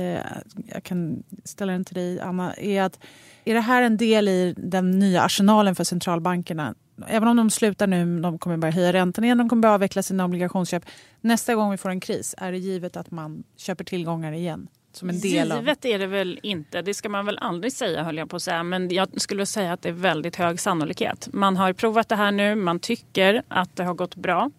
jag 0.67 0.83
kan 0.83 1.23
ställa 1.43 1.71
den 1.71 1.85
till 1.85 1.95
dig, 1.95 2.19
Anna. 2.19 2.53
Är, 2.53 2.81
att, 2.81 2.99
är 3.45 3.53
det 3.53 3.59
här 3.59 3.81
en 3.81 3.97
del 3.97 4.27
i 4.27 4.53
den 4.57 4.91
nya 4.99 5.21
arsenalen 5.21 5.75
för 5.75 5.83
centralbankerna? 5.83 6.75
Även 7.07 7.29
om 7.29 7.37
de 7.37 7.49
slutar 7.49 7.87
nu, 7.87 8.19
de 8.19 8.39
kommer 8.39 8.57
börja 8.57 8.73
höja 8.73 8.93
räntan 8.93 9.23
igen, 9.23 9.37
de 9.37 9.49
kommer 9.49 9.61
börja 9.61 9.73
avveckla 9.73 10.03
sina 10.03 10.25
obligationsköp. 10.25 10.85
Nästa 11.21 11.55
gång 11.55 11.71
vi 11.71 11.77
får 11.77 11.89
en 11.89 11.99
kris, 11.99 12.35
är 12.37 12.51
det 12.51 12.57
givet 12.57 12.97
att 12.97 13.11
man 13.11 13.43
köper 13.57 13.83
tillgångar 13.83 14.31
igen? 14.31 14.67
Som 14.97 15.09
en 15.09 15.19
del 15.19 15.51
Givet 15.51 15.85
är 15.85 15.99
det 15.99 16.07
väl 16.07 16.39
inte. 16.43 16.81
Det 16.81 16.93
ska 16.93 17.09
man 17.09 17.25
väl 17.25 17.37
aldrig 17.37 17.73
säga 17.73 18.03
höll 18.03 18.17
jag 18.17 18.29
på 18.29 18.35
att 18.35 18.41
säga. 18.41 18.63
Men 18.63 18.89
jag 18.89 19.21
skulle 19.21 19.45
säga 19.45 19.73
att 19.73 19.81
det 19.81 19.89
är 19.89 19.93
väldigt 19.93 20.35
hög 20.35 20.59
sannolikhet. 20.59 21.29
Man 21.33 21.57
har 21.57 21.73
provat 21.73 22.09
det 22.09 22.15
här 22.15 22.31
nu. 22.31 22.55
Man 22.55 22.79
tycker 22.79 23.43
att 23.47 23.75
det 23.75 23.83
har 23.83 23.93
gått 23.93 24.15
bra. 24.15 24.51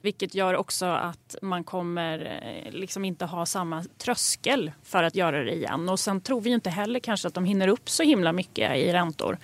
Vilket 0.00 0.34
gör 0.34 0.56
också 0.56 0.86
att 0.86 1.36
man 1.42 1.64
kommer 1.64 2.42
eh, 2.66 2.72
liksom 2.72 3.04
inte 3.04 3.24
ha 3.24 3.46
samma 3.46 3.84
tröskel 3.98 4.72
för 4.82 5.02
att 5.02 5.14
göra 5.14 5.44
det 5.44 5.52
igen. 5.52 5.88
Och 5.88 6.00
sen 6.00 6.20
tror 6.20 6.40
vi 6.40 6.50
inte 6.50 6.70
heller 6.70 7.00
kanske 7.00 7.28
att 7.28 7.34
de 7.34 7.44
hinner 7.44 7.68
upp 7.68 7.90
så 7.90 8.02
himla 8.02 8.32
mycket 8.32 8.76
i 8.76 8.92
räntor. 8.92 9.38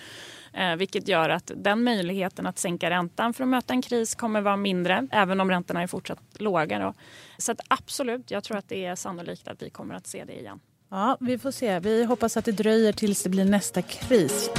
Eh, 0.52 0.76
vilket 0.76 1.08
gör 1.08 1.28
att 1.28 1.50
den 1.56 1.84
möjligheten 1.84 2.46
att 2.46 2.58
sänka 2.58 2.90
räntan 2.90 3.34
för 3.34 3.44
att 3.44 3.48
möta 3.48 3.74
en 3.74 3.82
kris 3.82 4.14
kommer 4.14 4.40
vara 4.40 4.56
mindre. 4.56 5.06
Även 5.10 5.40
om 5.40 5.50
räntorna 5.50 5.82
är 5.82 5.86
fortsatt 5.86 6.18
låga. 6.38 6.78
Då. 6.78 6.94
Så 7.38 7.52
att 7.52 7.60
absolut, 7.68 8.30
jag 8.30 8.44
tror 8.44 8.56
att 8.56 8.68
det 8.68 8.84
är 8.84 8.94
sannolikt 8.94 9.48
att 9.48 9.62
vi 9.62 9.70
kommer 9.70 9.94
att 9.94 10.06
se 10.06 10.24
det 10.24 10.40
igen. 10.40 10.60
Ja, 10.90 11.16
vi 11.20 11.38
får 11.38 11.50
se. 11.50 11.80
Vi 11.80 12.04
hoppas 12.04 12.36
att 12.36 12.44
det 12.44 12.52
dröjer 12.52 12.92
tills 12.92 13.22
det 13.22 13.28
blir 13.28 13.44
nästa 13.44 13.82
kris. 13.82 14.50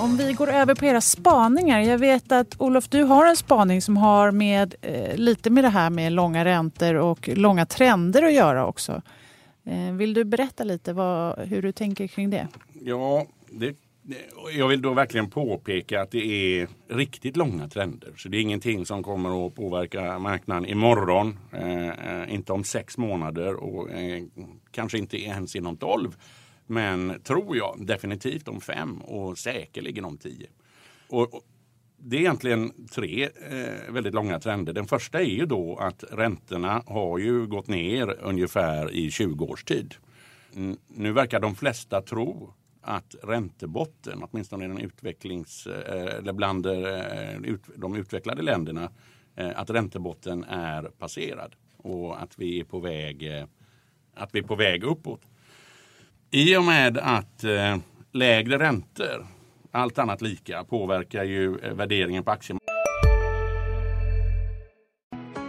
Om 0.00 0.16
vi 0.16 0.32
går 0.32 0.50
över 0.50 0.74
på 0.74 0.84
era 0.84 1.00
spaningar. 1.00 1.80
Jag 1.80 1.98
vet 1.98 2.32
att 2.32 2.60
Olof, 2.60 2.88
du 2.88 3.02
har 3.02 3.26
en 3.26 3.36
spaning 3.36 3.82
som 3.82 3.96
har 3.96 4.30
med, 4.30 4.74
eh, 4.80 5.16
lite 5.16 5.50
med 5.50 5.64
det 5.64 5.68
här 5.68 5.90
med 5.90 6.12
långa 6.12 6.44
räntor 6.44 6.94
och 6.94 7.28
långa 7.28 7.66
trender 7.66 8.22
att 8.22 8.32
göra 8.32 8.66
också. 8.66 9.02
Eh, 9.64 9.92
vill 9.92 10.14
du 10.14 10.24
berätta 10.24 10.64
lite 10.64 10.92
vad, 10.92 11.38
hur 11.38 11.62
du 11.62 11.72
tänker 11.72 12.06
kring 12.06 12.30
det? 12.30 12.48
Ja, 12.72 13.26
det 13.50 13.76
Eh, 14.10 14.58
jag 14.58 14.68
vill 14.68 14.82
då 14.82 14.94
verkligen 14.94 15.30
påpeka 15.30 16.00
att 16.00 16.10
det 16.10 16.26
är 16.60 16.68
riktigt 16.88 17.36
långa 17.36 17.68
trender. 17.68 18.12
Så 18.16 18.28
det 18.28 18.36
är 18.36 18.40
ingenting 18.40 18.86
som 18.86 19.02
kommer 19.02 19.46
att 19.46 19.54
påverka 19.54 20.18
marknaden 20.18 20.66
imorgon, 20.66 21.38
eh, 21.52 21.88
eh, 21.88 22.34
inte 22.34 22.52
om 22.52 22.64
sex 22.64 22.98
månader 22.98 23.54
och 23.54 23.90
eh, 23.90 24.22
kanske 24.70 24.98
inte 24.98 25.22
ens 25.22 25.56
inom 25.56 25.76
tolv. 25.76 26.16
Men 26.66 27.20
tror 27.24 27.56
jag 27.56 27.86
definitivt 27.86 28.48
om 28.48 28.60
fem 28.60 29.00
och 29.00 29.38
säkerligen 29.38 30.04
om 30.04 30.18
tio. 30.18 30.46
Och, 31.08 31.34
och 31.34 31.42
det 32.04 32.16
är 32.16 32.20
egentligen 32.20 32.86
tre 32.94 33.24
eh, 33.24 33.92
väldigt 33.92 34.14
långa 34.14 34.40
trender. 34.40 34.72
Den 34.72 34.86
första 34.86 35.20
är 35.20 35.24
ju 35.24 35.46
då 35.46 35.76
att 35.76 36.04
räntorna 36.10 36.82
har 36.86 37.18
ju 37.18 37.46
gått 37.46 37.68
ner 37.68 38.18
ungefär 38.22 38.90
i 38.90 39.10
20 39.10 39.44
års 39.44 39.64
tid. 39.64 39.94
Nu 40.88 41.12
verkar 41.12 41.40
de 41.40 41.54
flesta 41.54 42.02
tro 42.02 42.54
att 42.82 43.14
räntebotten, 43.22 44.22
åtminstone 44.30 44.64
i 44.64 44.68
den 44.68 44.78
utvecklings, 44.78 45.66
eh, 45.66 46.16
eller 46.18 46.32
bland 46.32 46.66
eh, 46.66 47.52
de 47.76 47.96
utvecklade 47.96 48.42
länderna, 48.42 48.90
eh, 49.36 49.50
att 49.56 49.70
räntebotten 49.70 50.44
är 50.44 50.82
passerad 50.82 51.54
och 51.76 52.22
att 52.22 52.38
vi 52.38 52.60
är 52.60 52.64
på 52.64 52.80
väg, 52.80 53.46
att 54.14 54.34
vi 54.34 54.38
är 54.38 54.42
på 54.42 54.54
väg 54.54 54.84
uppåt. 54.84 55.20
I 56.30 56.56
och 56.56 56.64
med 56.64 56.98
att 56.98 57.44
lägre 58.12 58.58
räntor, 58.58 59.26
allt 59.70 59.98
annat 59.98 60.22
lika, 60.22 60.64
påverkar 60.64 61.24
ju 61.24 61.56
värderingen 61.56 62.24
på 62.24 62.30
aktiemarknaden 62.30 62.72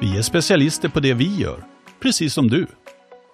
Vi 0.02 0.18
är 0.18 0.22
specialister 0.22 0.90
på 0.90 1.00
det 1.00 1.14
vi 1.14 1.36
gör, 1.36 1.64
precis 2.00 2.34
som 2.34 2.48
du. 2.48 2.68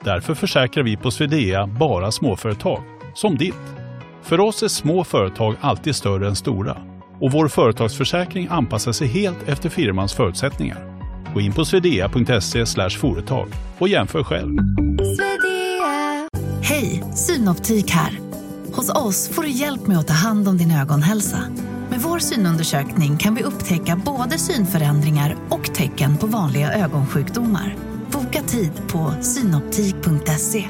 Därför 0.04 0.36
försäkrar 0.36 0.84
vi 0.84 0.98
på 0.98 1.12
Swedea 1.12 1.68
bara 1.68 2.12
småföretag, 2.12 2.84
som 3.16 3.38
ditt. 3.38 3.79
För 4.24 4.40
oss 4.40 4.64
är 4.64 4.68
små 4.68 5.04
företag 5.04 5.56
alltid 5.62 5.96
större 5.96 6.28
än 6.28 6.36
stora 6.36 6.78
och 7.22 7.32
vår 7.32 7.48
företagsförsäkring 7.48 8.48
anpassar 8.52 8.92
sig 8.92 9.08
helt 9.08 9.48
efter 9.48 9.70
firmans 9.70 10.14
förutsättningar. 10.14 11.00
Gå 11.34 11.42
in 11.42 11.54
på 11.54 11.66
swedea.se 11.66 12.90
företag 12.90 13.48
och 13.78 13.88
jämför 13.88 14.24
själv. 14.24 14.58
Hej, 16.62 17.04
Synoptik 17.16 17.92
här. 17.92 18.20
Hos 18.74 18.90
oss 18.90 19.30
får 19.30 19.44
du 19.44 19.50
hjälp 19.50 19.88
med 19.88 19.98
att 19.98 20.08
ta 20.08 20.14
hand 20.14 20.48
om 20.48 20.58
din 20.58 20.72
ögonhälsa. 20.72 21.40
Med 21.90 22.00
vår 22.00 22.20
synundersökning 22.20 23.18
kan 23.18 23.36
vi 23.36 23.44
upptäcka 23.44 24.02
både 24.06 24.38
synförändringar 24.38 25.36
och 25.50 25.74
tecken 25.74 26.18
på 26.18 26.28
vanliga 26.28 26.74
ögonsjukdomar. 26.74 27.76
Boka 28.12 28.42
tid 28.42 28.72
på 28.88 29.14
synoptik.se 29.22 30.66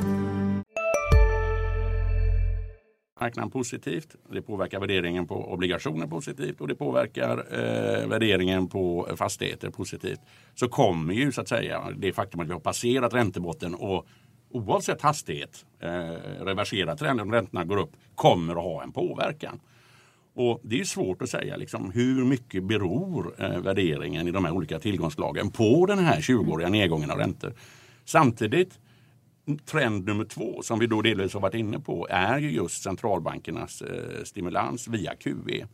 marknaden 3.20 3.52
positivt. 3.52 4.16
Det 4.32 4.42
påverkar 4.42 4.80
värderingen 4.80 5.28
på 5.28 5.54
obligationer 5.54 6.08
positivt 6.08 6.62
och 6.62 6.68
det 6.68 6.76
påverkar 6.76 7.38
eh, 7.52 8.08
värderingen 8.08 8.68
på 8.68 9.08
fastigheter 9.16 9.70
positivt. 9.70 10.20
Så 10.56 10.68
kommer 10.68 11.14
ju 11.14 11.32
så 11.32 11.42
att 11.42 11.48
säga 11.48 11.88
det 11.98 12.14
faktum 12.14 12.40
att 12.40 12.48
vi 12.48 12.54
har 12.54 12.60
passerat 12.60 13.14
räntebotten 13.14 13.76
och 13.76 14.08
oavsett 14.52 15.02
hastighet 15.02 15.66
eh, 15.80 15.90
reversera 16.46 16.96
trenden 16.96 17.28
om 17.28 17.34
räntorna 17.34 17.64
går 17.64 17.78
upp 17.78 17.92
kommer 18.16 18.56
att 18.56 18.64
ha 18.64 18.84
en 18.84 18.92
påverkan. 18.92 19.60
Och 20.34 20.62
Det 20.64 20.80
är 20.80 20.84
svårt 20.84 21.22
att 21.22 21.30
säga 21.30 21.58
liksom, 21.58 21.92
hur 21.92 22.26
mycket 22.26 22.64
beror 22.64 23.36
eh, 23.38 23.60
värderingen 23.60 24.28
i 24.28 24.32
de 24.32 24.46
här 24.46 24.52
olika 24.52 24.80
tillgångslagen 24.80 25.52
på 25.52 25.86
den 25.86 26.00
här 26.00 26.22
20-åriga 26.22 26.70
nedgången 26.70 27.12
av 27.12 27.18
räntor. 27.18 27.54
Samtidigt 28.06 28.80
trend 29.58 30.06
nummer 30.06 30.26
två 30.26 30.62
som 30.62 30.80
vi 30.80 30.88
då 30.88 31.02
delvis 31.02 31.34
har 31.34 31.42
varit 31.42 31.56
inne 31.56 31.80
på 31.80 32.08
är 32.10 32.38
ju 32.40 32.52
just 32.52 32.84
centralbankernas 32.84 33.82
eh, 33.82 34.24
stimulans 34.24 34.88
via 34.88 35.16
QE. 35.16 35.68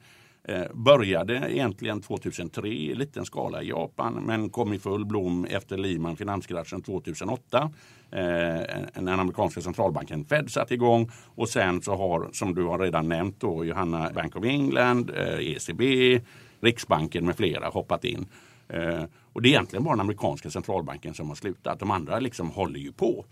Eh, 0.48 0.64
började 0.74 1.54
egentligen 1.54 2.02
2003 2.02 2.68
i 2.68 2.96
liten 2.96 3.26
skala 3.26 3.64
i 3.64 3.70
Japan 3.70 4.14
men 4.14 4.50
kom 4.50 4.74
i 4.74 4.80
full 4.80 5.06
blom 5.06 5.46
efter 5.46 5.78
Lehman 5.78 6.16
finanskraschen 6.16 6.82
2008. 6.82 7.72
Eh, 8.12 8.22
den 8.94 9.08
amerikanska 9.08 9.62
centralbanken 9.62 10.26
Fed 10.26 10.52
satte 10.52 10.74
igång 10.74 11.12
och 11.36 11.50
sen 11.50 11.82
så 11.82 11.96
har 11.96 12.30
som 12.34 12.56
du 12.56 12.64
har 12.64 12.80
redan 12.80 13.10
nämnt 13.10 13.40
då 13.40 13.66
Johanna 13.66 14.12
Bank 14.16 14.36
of 14.36 14.46
England, 14.46 15.10
eh, 15.10 15.40
ECB, 15.40 16.22
Riksbanken 16.60 17.26
med 17.26 17.36
flera 17.38 17.70
hoppat 17.70 18.04
in. 18.04 18.26
Eh, 18.68 19.04
och 19.34 19.42
det 19.42 19.48
är 19.48 19.52
egentligen 19.52 19.84
bara 19.84 19.96
den 19.96 20.02
amerikanska 20.02 20.50
centralbanken 20.50 21.14
som 21.14 21.28
har 21.28 21.36
slutat. 21.36 21.80
De 21.80 21.92
andra 21.92 22.20
liksom 22.20 22.50
håller 22.50 22.80
ju 22.80 22.92
på 22.92 23.26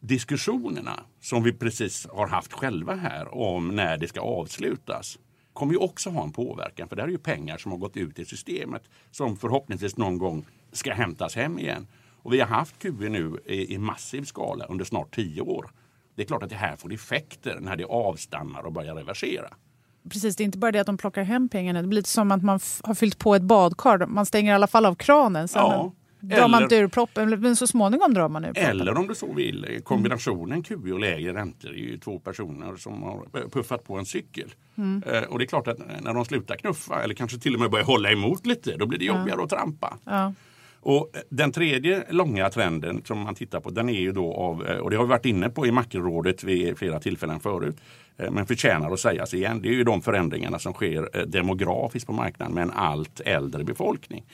diskussionerna 0.00 1.00
som 1.20 1.42
vi 1.42 1.52
precis 1.52 2.06
har 2.12 2.26
haft 2.26 2.52
själva 2.52 2.94
här 2.94 3.34
om 3.34 3.68
när 3.68 3.96
det 3.96 4.08
ska 4.08 4.20
avslutas 4.20 5.18
kommer 5.52 5.72
ju 5.72 5.78
också 5.78 6.10
ha 6.10 6.22
en 6.22 6.32
påverkan. 6.32 6.88
För 6.88 6.96
det 6.96 7.02
är 7.02 7.08
ju 7.08 7.18
pengar 7.18 7.58
som 7.58 7.72
har 7.72 7.78
gått 7.78 7.96
ut 7.96 8.18
i 8.18 8.24
systemet 8.24 8.82
som 9.10 9.36
förhoppningsvis 9.36 9.96
någon 9.96 10.18
gång 10.18 10.44
ska 10.72 10.92
hämtas 10.94 11.36
hem 11.36 11.58
igen. 11.58 11.86
Och 12.22 12.32
vi 12.32 12.40
har 12.40 12.46
haft 12.46 12.78
QE 12.78 13.08
nu 13.08 13.40
i, 13.46 13.74
i 13.74 13.78
massiv 13.78 14.22
skala 14.22 14.64
under 14.64 14.84
snart 14.84 15.14
tio 15.14 15.40
år. 15.40 15.70
Det 16.14 16.22
är 16.22 16.26
klart 16.26 16.42
att 16.42 16.50
det 16.50 16.56
här 16.56 16.76
får 16.76 16.92
effekter 16.92 17.58
när 17.60 17.76
det 17.76 17.84
avstannar 17.84 18.62
och 18.62 18.72
börjar 18.72 18.94
reversera. 18.94 19.48
Precis, 20.10 20.36
det 20.36 20.42
är 20.42 20.44
inte 20.44 20.58
bara 20.58 20.72
det 20.72 20.78
att 20.78 20.86
de 20.86 20.96
plockar 20.96 21.22
hem 21.22 21.48
pengarna. 21.48 21.82
Det 21.82 21.88
blir 21.88 21.96
lite 21.96 22.08
som 22.08 22.32
att 22.32 22.42
man 22.42 22.60
har 22.82 22.94
fyllt 22.94 23.18
på 23.18 23.34
ett 23.34 23.42
badkar. 23.42 24.06
Man 24.06 24.26
stänger 24.26 24.52
i 24.52 24.54
alla 24.54 24.66
fall 24.66 24.86
av 24.86 24.94
kranen. 24.94 25.48
Sen 25.48 25.62
ja. 25.62 25.92
Drar 26.20 26.36
eller, 26.36 26.48
man 26.48 26.72
ur 26.72 26.88
proppen, 26.88 27.40
men 27.40 27.56
så 27.56 27.66
småningom 27.66 28.14
drar 28.14 28.28
man 28.28 28.44
ur 28.44 28.52
proppen. 28.52 28.70
Eller 28.70 28.98
om 28.98 29.06
du 29.06 29.14
så 29.14 29.32
vill, 29.32 29.80
kombinationen 29.84 30.62
QE 30.62 30.92
och 30.92 31.00
lägre 31.00 31.34
räntor 31.34 31.70
är 31.70 31.74
ju 31.74 31.98
två 31.98 32.18
personer 32.18 32.76
som 32.76 33.02
har 33.02 33.48
puffat 33.50 33.84
på 33.84 33.98
en 33.98 34.06
cykel. 34.06 34.54
Mm. 34.76 35.02
Eh, 35.06 35.22
och 35.22 35.38
det 35.38 35.44
är 35.44 35.46
klart 35.46 35.68
att 35.68 35.78
när 36.02 36.14
de 36.14 36.24
slutar 36.24 36.56
knuffa 36.56 37.02
eller 37.02 37.14
kanske 37.14 37.38
till 37.38 37.54
och 37.54 37.60
med 37.60 37.70
börjar 37.70 37.84
hålla 37.84 38.12
emot 38.12 38.46
lite, 38.46 38.76
då 38.76 38.86
blir 38.86 38.98
det 38.98 39.04
jobbigare 39.04 39.38
ja. 39.38 39.44
att 39.44 39.50
trampa. 39.50 39.98
Ja. 40.04 40.32
Och 40.80 41.10
den 41.28 41.52
tredje 41.52 42.04
långa 42.10 42.50
trenden 42.50 43.02
som 43.04 43.18
man 43.18 43.34
tittar 43.34 43.60
på 43.60 43.70
den 43.70 43.88
är 43.88 44.00
ju 44.00 44.12
då 44.12 44.34
av, 44.34 44.66
eh, 44.66 44.76
och 44.76 44.90
det 44.90 44.96
har 44.96 45.04
vi 45.04 45.08
varit 45.08 45.26
inne 45.26 45.48
på 45.48 45.66
i 45.66 45.72
makrorådet 45.72 46.44
vid 46.44 46.78
flera 46.78 47.00
tillfällen 47.00 47.40
förut, 47.40 47.76
eh, 48.16 48.30
men 48.30 48.46
förtjänar 48.46 48.92
att 48.92 49.00
sägas 49.00 49.34
igen. 49.34 49.62
Det 49.62 49.68
är 49.68 49.72
ju 49.72 49.84
de 49.84 50.02
förändringarna 50.02 50.58
som 50.58 50.72
sker 50.72 51.26
demografiskt 51.26 52.06
på 52.06 52.12
marknaden 52.12 52.54
med 52.54 52.62
en 52.62 52.70
allt 52.70 53.20
äldre 53.20 53.64
befolkning. 53.64 54.24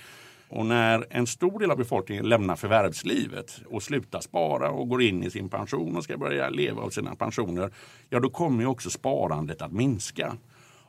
Och 0.52 0.66
när 0.66 1.06
en 1.10 1.26
stor 1.26 1.58
del 1.58 1.70
av 1.70 1.76
befolkningen 1.76 2.28
lämnar 2.28 2.56
förvärvslivet 2.56 3.60
och 3.66 3.82
slutar 3.82 4.20
spara 4.20 4.70
och 4.70 4.88
går 4.88 5.02
in 5.02 5.22
i 5.22 5.30
sin 5.30 5.48
pension 5.48 5.96
och 5.96 6.04
ska 6.04 6.16
börja 6.16 6.48
leva 6.48 6.82
av 6.82 6.90
sina 6.90 7.14
pensioner, 7.14 7.70
ja 8.08 8.20
då 8.20 8.30
kommer 8.30 8.66
också 8.66 8.90
sparandet 8.90 9.62
att 9.62 9.72
minska. 9.72 10.36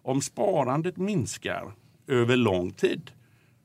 Om 0.01 0.21
sparandet 0.21 0.97
minskar 0.97 1.71
över 2.07 2.35
lång 2.35 2.71
tid 2.71 3.11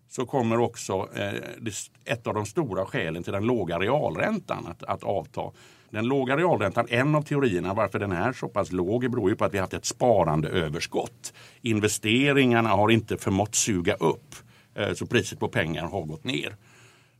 så 0.08 0.26
kommer 0.26 0.58
också 0.58 1.08
eh, 1.14 1.72
ett 2.04 2.26
av 2.26 2.34
de 2.34 2.46
stora 2.46 2.86
skälen 2.86 3.22
till 3.22 3.32
den 3.32 3.44
låga 3.44 3.78
realräntan 3.78 4.66
att, 4.66 4.82
att 4.82 5.04
avta. 5.04 5.42
Den 5.90 6.06
låga 6.06 6.36
realräntan, 6.36 6.86
en 6.88 7.14
av 7.14 7.22
teorierna 7.22 7.74
varför 7.74 7.98
den 7.98 8.12
är 8.12 8.32
så 8.32 8.48
pass 8.48 8.72
låg 8.72 9.10
beror 9.10 9.30
ju 9.30 9.36
på 9.36 9.44
att 9.44 9.54
vi 9.54 9.58
har 9.58 9.62
haft 9.62 9.74
ett 9.74 9.84
sparandeöverskott. 9.84 11.32
Investeringarna 11.62 12.68
har 12.68 12.90
inte 12.90 13.16
förmått 13.16 13.54
suga 13.54 13.94
upp 13.94 14.34
Eh, 14.78 14.92
så 14.94 15.06
priset 15.06 15.40
på 15.40 15.48
pengar 15.48 15.84
har 15.84 16.02
gått 16.02 16.24
ner. 16.24 16.56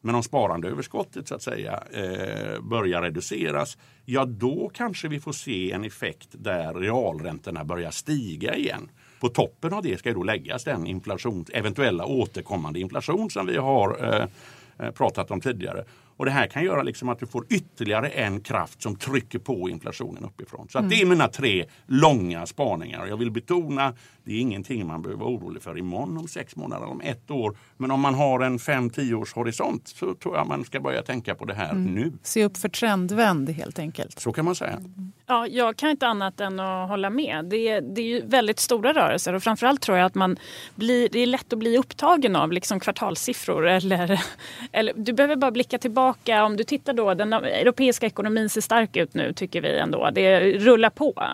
Men 0.01 0.15
om 0.15 0.23
sparandeöverskottet 0.23 1.29
så 1.29 1.35
att 1.35 1.43
säga 1.43 1.83
eh, 1.93 2.61
börjar 2.61 3.03
reduceras, 3.03 3.79
ja 4.05 4.25
då 4.25 4.71
kanske 4.75 5.09
vi 5.09 5.21
får 5.21 5.33
se 5.33 5.73
en 5.73 5.85
effekt 5.85 6.29
där 6.33 6.75
realräntorna 6.75 7.65
börjar 7.65 7.91
stiga 7.91 8.57
igen. 8.57 8.91
På 9.21 9.29
toppen 9.29 9.73
av 9.73 9.83
det 9.83 9.99
ska 9.99 10.13
då 10.13 10.23
läggas 10.23 10.65
den 10.65 10.87
inflation, 10.87 11.45
eventuella 11.53 12.05
återkommande 12.05 12.81
inflation 12.81 13.31
som 13.31 13.47
vi 13.47 13.57
har 13.57 14.15
eh, 14.15 14.91
pratat 14.91 15.31
om 15.31 15.41
tidigare. 15.41 15.85
Och 16.19 16.25
det 16.25 16.31
här 16.31 16.47
kan 16.47 16.65
göra 16.65 16.83
liksom 16.83 17.09
att 17.09 17.19
du 17.19 17.27
får 17.27 17.47
ytterligare 17.51 18.09
en 18.09 18.41
kraft 18.41 18.83
som 18.83 18.97
trycker 18.97 19.39
på 19.39 19.71
inflationen 19.71 20.25
uppifrån. 20.25 20.69
Så 20.69 20.79
mm. 20.79 20.91
det 20.91 21.01
är 21.01 21.07
mina 21.07 21.29
tre 21.29 21.65
långa 21.87 22.47
spaningar. 22.47 23.07
Jag 23.07 23.17
vill 23.17 23.31
betona, 23.31 23.95
det 24.25 24.33
är 24.33 24.41
ingenting 24.41 24.87
man 24.87 25.03
behöver 25.03 25.21
vara 25.21 25.31
orolig 25.31 25.63
för 25.63 25.79
imorgon, 25.79 26.19
om 26.19 26.29
sex 26.29 26.57
månader, 26.57 26.87
om 26.87 27.01
ett 27.01 27.31
år. 27.31 27.57
Men 27.77 27.91
om 27.91 28.01
man 28.01 28.15
har 28.15 28.41
en 28.41 28.59
fem, 28.59 28.91
tio 28.91 29.15
års 29.15 29.35
horisont 29.35 29.89
så 29.89 30.15
tror 30.15 30.37
jag 30.37 30.47
man 30.47 30.65
ska 30.65 30.81
börja 30.81 31.03
tänka 31.03 31.35
på 31.35 31.45
det 31.45 31.55
här 31.55 31.71
mm. 31.71 31.95
nu. 31.95 32.13
Se 32.23 32.45
upp 32.45 32.57
för 32.57 32.69
trendvänd 32.69 33.51
helt 33.51 33.79
enkelt. 33.79 34.21
Så 34.21 34.33
kan 34.33 34.45
man 34.45 34.55
säga. 34.55 34.73
Mm. 34.73 35.13
Ja, 35.27 35.47
jag 35.47 35.77
kan 35.77 35.91
inte 35.91 36.07
annat 36.07 36.41
än 36.41 36.61
att 36.61 36.89
hålla 36.89 37.11
med. 37.11 37.45
Det 37.45 37.69
är, 37.69 37.81
det 37.81 38.01
är 38.01 38.07
ju 38.07 38.27
väldigt 38.27 38.61
stora 38.61 38.93
rörelser 38.93 39.33
och 39.33 39.43
framförallt 39.43 39.83
tror 39.83 39.99
jag 39.99 40.07
att 40.07 40.15
man 40.15 40.37
blir, 40.75 41.09
det 41.13 41.19
är 41.19 41.27
lätt 41.27 41.53
att 41.53 41.59
bli 41.59 41.79
upptagen 41.79 42.37
av 42.37 42.53
liksom 42.53 42.81
kvartalssiffror. 42.81 43.67
Eller, 43.67 44.21
eller, 44.73 44.93
du 44.97 45.13
behöver 45.13 45.37
bara 45.37 45.51
blicka 45.51 45.79
tillbaka. 45.79 46.08
Om 46.47 46.57
du 46.57 46.65
tittar 46.65 46.93
då, 46.93 47.15
den 47.15 47.33
europeiska 47.33 48.07
ekonomin 48.07 48.49
ser 48.49 48.61
stark 48.61 48.97
ut 48.97 49.15
nu 49.15 49.33
tycker 49.33 49.61
vi 49.61 49.79
ändå. 49.79 50.11
Det 50.11 50.41
rullar 50.41 50.91
på. 50.91 51.25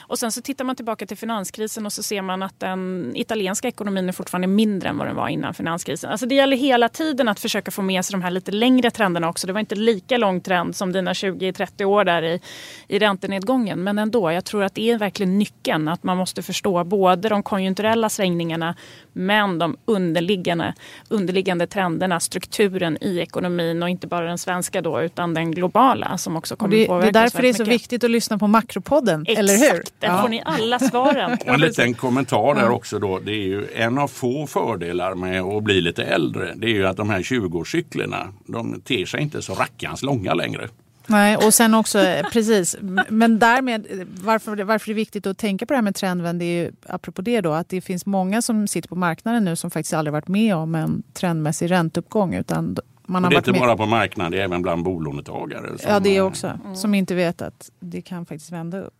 Och 0.00 0.18
sen 0.18 0.32
så 0.32 0.42
tittar 0.42 0.64
man 0.64 0.76
tillbaka 0.76 1.06
till 1.06 1.16
finanskrisen 1.16 1.86
och 1.86 1.92
så 1.92 2.02
ser 2.02 2.22
man 2.22 2.42
att 2.42 2.60
den 2.60 3.12
italienska 3.14 3.68
ekonomin 3.68 4.08
är 4.08 4.12
fortfarande 4.12 4.46
mindre 4.48 4.88
än 4.88 4.98
vad 4.98 5.06
den 5.06 5.16
var 5.16 5.28
innan 5.28 5.54
finanskrisen. 5.54 6.10
Alltså 6.10 6.26
det 6.26 6.34
gäller 6.34 6.56
hela 6.56 6.88
tiden 6.88 7.28
att 7.28 7.40
försöka 7.40 7.70
få 7.70 7.82
med 7.82 8.04
sig 8.04 8.12
de 8.12 8.22
här 8.22 8.30
lite 8.30 8.50
längre 8.50 8.90
trenderna 8.90 9.28
också. 9.28 9.46
Det 9.46 9.52
var 9.52 9.60
inte 9.60 9.74
lika 9.74 10.16
lång 10.16 10.40
trend 10.40 10.76
som 10.76 10.92
dina 10.92 11.12
20-30 11.12 11.84
år 11.84 12.04
där 12.04 12.22
i, 12.22 12.40
i 12.88 12.98
räntenedgången. 12.98 13.84
Men 13.84 13.98
ändå, 13.98 14.32
jag 14.32 14.44
tror 14.44 14.64
att 14.64 14.74
det 14.74 14.90
är 14.90 14.98
verkligen 14.98 15.38
nyckeln. 15.38 15.88
Att 15.88 16.02
man 16.02 16.16
måste 16.16 16.42
förstå 16.42 16.84
både 16.84 17.28
de 17.28 17.42
konjunkturella 17.42 18.08
svängningarna 18.08 18.74
men 19.18 19.58
de 19.58 19.76
underliggande, 19.84 20.74
underliggande 21.08 21.66
trenderna, 21.66 22.20
strukturen 22.20 22.98
i 23.00 23.18
ekonomin 23.18 23.82
och 23.82 23.88
inte 23.88 24.06
bara 24.06 24.26
den 24.26 24.38
svenska 24.38 24.82
då 24.82 25.02
utan 25.02 25.34
den 25.34 25.52
globala 25.52 26.18
som 26.18 26.36
också 26.36 26.56
kommer 26.56 26.76
det, 26.76 26.86
påverka 26.86 27.12
Det 27.12 27.18
är 27.18 27.22
därför 27.22 27.42
det 27.42 27.48
är 27.48 27.52
så 27.52 27.62
mycket. 27.62 27.74
viktigt 27.74 28.04
att 28.04 28.10
lyssna 28.10 28.38
på 28.38 28.46
Makropodden, 28.46 29.22
Exakt, 29.22 29.38
eller 29.38 29.56
hur? 29.56 29.80
Exakt, 29.80 30.00
där 30.00 30.08
ja. 30.08 30.22
får 30.22 30.28
ni 30.28 30.42
alla 30.44 30.78
svaren. 30.78 31.32
Och 31.46 31.54
en 31.54 31.60
liten 31.60 31.94
kommentar 31.94 32.54
där 32.54 32.70
också 32.70 32.98
då. 32.98 33.18
Det 33.18 33.32
är 33.32 33.46
ju 33.46 33.66
en 33.74 33.98
av 33.98 34.08
få 34.08 34.46
fördelar 34.46 35.14
med 35.14 35.42
att 35.42 35.62
bli 35.62 35.80
lite 35.80 36.04
äldre. 36.04 36.52
Det 36.56 36.66
är 36.66 36.74
ju 36.74 36.86
att 36.86 36.96
de 36.96 37.10
här 37.10 37.20
20-årscyklerna, 37.20 38.32
de 38.46 38.80
ter 38.80 39.06
sig 39.06 39.22
inte 39.22 39.42
så 39.42 39.54
rackans 39.54 40.02
långa 40.02 40.34
längre. 40.34 40.68
Nej, 41.10 41.36
och 41.36 41.54
sen 41.54 41.74
också, 41.74 41.98
eh, 41.98 42.26
precis. 42.32 42.76
Men 43.08 43.38
därmed, 43.38 43.86
varför, 44.22 44.64
varför 44.64 44.86
det 44.86 44.92
är 44.92 44.94
viktigt 44.94 45.26
att 45.26 45.38
tänka 45.38 45.66
på 45.66 45.72
det 45.72 45.76
här 45.76 45.82
med 45.82 45.94
trendvänd, 45.94 46.38
det 46.38 46.44
är 46.44 46.64
ju 46.64 46.72
apropå 46.86 47.22
det 47.22 47.40
då, 47.40 47.52
att 47.52 47.68
det 47.68 47.80
finns 47.80 48.06
många 48.06 48.42
som 48.42 48.68
sitter 48.68 48.88
på 48.88 48.96
marknaden 48.96 49.44
nu 49.44 49.56
som 49.56 49.70
faktiskt 49.70 49.94
aldrig 49.94 50.12
varit 50.12 50.28
med 50.28 50.56
om 50.56 50.74
en 50.74 51.02
trendmässig 51.12 51.70
ränteuppgång. 51.70 52.34
Utan 52.34 52.76
man 53.06 53.24
har 53.24 53.30
det 53.30 53.36
är 53.36 53.38
inte 53.38 53.52
med. 53.52 53.60
bara 53.60 53.76
på 53.76 53.86
marknaden, 53.86 54.32
det 54.32 54.38
är 54.38 54.44
även 54.44 54.62
bland 54.62 54.84
bolånetagare. 54.84 55.70
Ja, 55.86 56.00
det 56.00 56.16
är 56.16 56.20
också. 56.20 56.46
Mm. 56.46 56.76
Som 56.76 56.94
inte 56.94 57.14
vet 57.14 57.42
att 57.42 57.70
det 57.80 58.02
kan 58.02 58.26
faktiskt 58.26 58.52
vända 58.52 58.80
upp. 58.80 58.94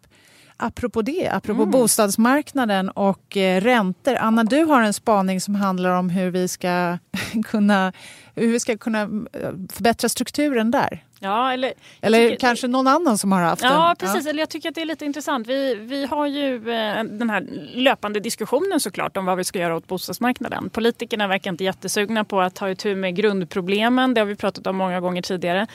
Apropå 0.60 1.02
det, 1.02 1.28
apropå 1.28 1.62
mm. 1.62 1.70
bostadsmarknaden 1.70 2.88
och 2.88 3.36
eh, 3.36 3.60
räntor. 3.60 4.14
Anna, 4.14 4.44
du 4.44 4.64
har 4.64 4.82
en 4.82 4.92
spaning 4.92 5.40
som 5.40 5.54
handlar 5.54 5.90
om 5.90 6.10
hur 6.10 6.30
vi 6.30 6.48
ska 6.48 6.98
kunna 7.44 7.92
hur 8.38 8.52
vi 8.52 8.60
ska 8.60 8.76
kunna 8.78 9.00
eh, 9.02 9.50
förbättra 9.72 10.08
strukturen 10.08 10.70
där. 10.70 11.04
Ja, 11.20 11.52
eller 11.52 11.72
Eller 12.00 12.18
tycker- 12.28 12.36
kanske 12.40 12.68
någon 12.68 12.86
annan 12.86 13.18
som 13.18 13.32
har 13.32 13.42
haft 13.42 13.62
Ja, 13.62 13.86
den. 13.98 14.08
precis. 14.08 14.26
Eller 14.26 14.38
jag 14.42 14.48
tycker 14.48 14.68
att 14.68 14.74
det 14.74 14.80
är 14.80 14.84
lite 14.86 15.04
intressant. 15.04 15.46
Vi, 15.46 15.74
vi 15.74 16.06
har 16.06 16.26
ju 16.26 16.54
eh, 16.56 17.04
den 17.04 17.30
här 17.30 17.46
löpande 17.74 18.20
diskussionen 18.20 18.80
såklart 18.80 19.16
om 19.16 19.24
vad 19.26 19.38
vi 19.38 19.44
ska 19.44 19.58
göra 19.58 19.76
åt 19.76 19.86
bostadsmarknaden. 19.86 20.70
Politikerna 20.70 21.28
verkar 21.28 21.50
inte 21.50 21.64
jättesugna 21.64 22.24
på 22.24 22.40
att 22.40 22.54
ta 22.54 22.70
itu 22.70 22.94
med 22.94 23.16
grundproblemen. 23.16 24.14
Det 24.14 24.20
har 24.20 24.26
vi 24.26 24.34
pratat 24.36 24.66
om 24.66 24.76
många 24.76 25.00
gånger 25.00 25.22
tidigare. 25.22 25.66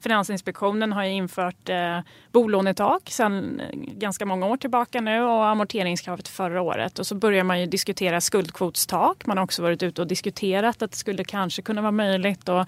Finansinspektionen 0.00 0.92
har 0.92 1.04
ju 1.04 1.10
infört 1.10 1.68
eh, 1.68 1.98
bolånetak 2.32 3.10
sedan 3.10 3.60
eh, 3.60 3.66
ganska 3.76 4.26
många 4.26 4.46
år 4.46 4.56
tillbaka 4.56 5.00
nu 5.00 5.22
och 5.22 5.46
amorteringskravet 5.46 6.28
förra 6.28 6.62
året. 6.62 6.98
Och 6.98 7.06
så 7.06 7.14
börjar 7.14 7.44
man 7.44 7.60
ju 7.60 7.66
diskutera 7.66 8.20
skuldkvotstak. 8.20 9.26
Man 9.26 9.36
har 9.36 9.44
också 9.44 9.62
varit 9.62 9.82
ute 9.82 10.00
och 10.00 10.06
diskuterat 10.08 10.82
att 10.82 10.90
det 10.90 10.96
skulle 10.96 11.24
kanske 11.24 11.62
kunna 11.62 11.80
vara 11.80 11.92
möjligt 11.92 12.09
möjligt 12.10 12.48
och 12.48 12.66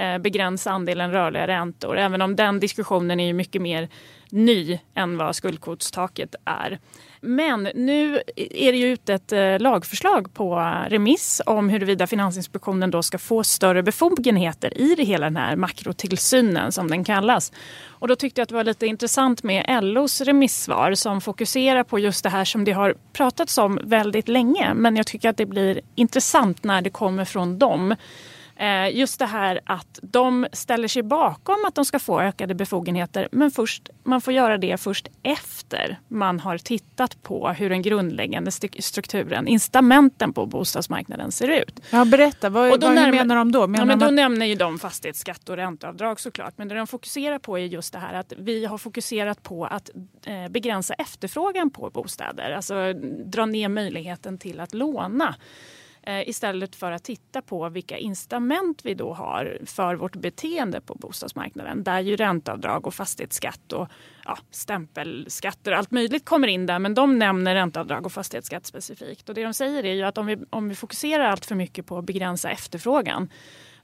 eh, 0.00 0.18
begränsa 0.18 0.70
andelen 0.70 1.12
rörliga 1.12 1.46
räntor. 1.46 1.98
Även 1.98 2.22
om 2.22 2.36
den 2.36 2.60
diskussionen 2.60 3.20
är 3.20 3.32
mycket 3.32 3.62
mer 3.62 3.88
ny 4.30 4.78
än 4.94 5.18
vad 5.18 5.36
skuldkvotstaket 5.36 6.34
är. 6.44 6.78
Men 7.20 7.68
nu 7.74 8.22
är 8.36 8.72
det 8.72 8.78
ju 8.78 8.86
ute 8.86 9.14
ett 9.14 9.32
eh, 9.32 9.58
lagförslag 9.58 10.34
på 10.34 10.56
remiss 10.88 11.42
om 11.46 11.68
huruvida 11.68 12.06
Finansinspektionen 12.06 12.90
då 12.90 13.02
ska 13.02 13.18
få 13.18 13.44
större 13.44 13.82
befogenheter 13.82 14.78
i 14.78 14.94
det 14.94 15.04
hela 15.04 15.26
den 15.26 15.36
här 15.36 15.56
makrotillsynen 15.56 16.72
som 16.72 16.90
den 16.90 17.04
kallas. 17.04 17.52
Och 17.86 18.08
då 18.08 18.16
tyckte 18.16 18.40
jag 18.40 18.42
att 18.42 18.48
det 18.48 18.54
var 18.54 18.64
lite 18.64 18.86
intressant 18.86 19.42
med 19.42 19.84
LOs 19.84 20.20
remissvar 20.20 20.94
som 20.94 21.20
fokuserar 21.20 21.84
på 21.84 21.98
just 21.98 22.22
det 22.22 22.30
här 22.30 22.44
som 22.44 22.64
det 22.64 22.72
har 22.72 22.94
pratats 23.12 23.58
om 23.58 23.80
väldigt 23.84 24.28
länge. 24.28 24.74
Men 24.74 24.96
jag 24.96 25.06
tycker 25.06 25.28
att 25.28 25.36
det 25.36 25.46
blir 25.46 25.80
intressant 25.94 26.64
när 26.64 26.82
det 26.82 26.90
kommer 26.90 27.24
från 27.24 27.58
dem. 27.58 27.94
Eh, 28.62 28.96
Just 28.98 29.18
det 29.18 29.26
här 29.26 29.60
att 29.66 29.98
de 30.02 30.46
ställer 30.52 30.88
sig 30.88 31.02
bakom 31.02 31.64
att 31.66 31.74
de 31.74 31.84
ska 31.84 31.98
få 31.98 32.20
ökade 32.20 32.54
befogenheter 32.54 33.28
men 33.32 33.50
först, 33.50 33.90
man 34.04 34.20
får 34.20 34.32
göra 34.34 34.58
det 34.58 34.80
först 34.80 35.08
efter 35.22 36.00
man 36.08 36.40
har 36.40 36.58
tittat 36.58 37.22
på 37.22 37.48
hur 37.48 37.70
den 37.70 37.82
grundläggande 37.82 38.50
strukturen, 38.78 39.48
incitamenten 39.48 40.32
på 40.32 40.46
bostadsmarknaden 40.46 41.32
ser 41.32 41.48
ut. 41.48 41.80
Ja, 41.90 42.04
berätta, 42.04 42.48
vad, 42.50 42.72
Och 42.72 42.78
då 42.80 42.86
vad 42.86 42.96
närmar- 42.96 43.12
menar 43.12 43.36
de 43.36 43.52
då? 43.52 43.66
Menar 43.66 43.82
Ja, 43.82 43.86
men 43.86 43.98
då 43.98 44.06
att- 44.06 44.12
nämner 44.14 44.46
ju 44.46 44.54
de 44.54 44.78
fastighetsskatt 44.78 45.48
och 45.48 45.56
ränteavdrag 45.56 46.20
såklart. 46.20 46.54
Men 46.58 46.68
det 46.68 46.74
de 46.74 46.86
fokuserar 46.86 47.38
på 47.38 47.58
är 47.58 47.64
just 47.64 47.92
det 47.92 47.98
här 47.98 48.14
att 48.14 48.32
vi 48.38 48.64
har 48.64 48.78
fokuserat 48.78 49.42
på 49.42 49.64
att 49.66 49.90
eh, 50.26 50.48
begränsa 50.50 50.94
efterfrågan 50.94 51.70
på 51.70 51.90
bostäder. 51.90 52.50
Alltså 52.50 52.92
dra 53.26 53.46
ner 53.46 53.68
möjligheten 53.68 54.38
till 54.38 54.60
att 54.60 54.74
låna. 54.74 55.34
Eh, 56.06 56.28
istället 56.28 56.76
för 56.76 56.92
att 56.92 57.04
titta 57.04 57.42
på 57.42 57.68
vilka 57.68 57.98
incitament 57.98 58.84
vi 58.84 58.94
då 58.94 59.12
har 59.12 59.58
för 59.66 59.94
vårt 59.94 60.16
beteende 60.16 60.80
på 60.80 60.94
bostadsmarknaden. 60.94 61.84
Där 61.84 62.00
ju 62.00 62.16
ränteavdrag 62.16 62.86
och 62.86 62.94
fastighetsskatt 62.94 63.72
och 63.72 63.88
ja, 64.24 64.38
stämpelskatter 64.50 65.72
och 65.72 65.78
allt 65.78 65.90
möjligt 65.90 66.24
kommer 66.24 66.48
in 66.48 66.66
där. 66.66 66.78
Men 66.78 66.94
de 66.94 67.18
nämner 67.18 67.54
ränteavdrag 67.54 68.06
och 68.06 68.12
fastighetsskatt 68.12 68.66
specifikt. 68.66 69.28
Och 69.28 69.34
det 69.34 69.44
de 69.44 69.54
säger 69.54 69.84
är 69.84 69.94
ju 69.94 70.02
att 70.02 70.18
om 70.18 70.26
vi, 70.26 70.38
om 70.50 70.68
vi 70.68 70.74
fokuserar 70.74 71.24
allt 71.24 71.46
för 71.46 71.54
mycket 71.54 71.86
på 71.86 71.98
att 71.98 72.04
begränsa 72.04 72.50
efterfrågan 72.50 73.30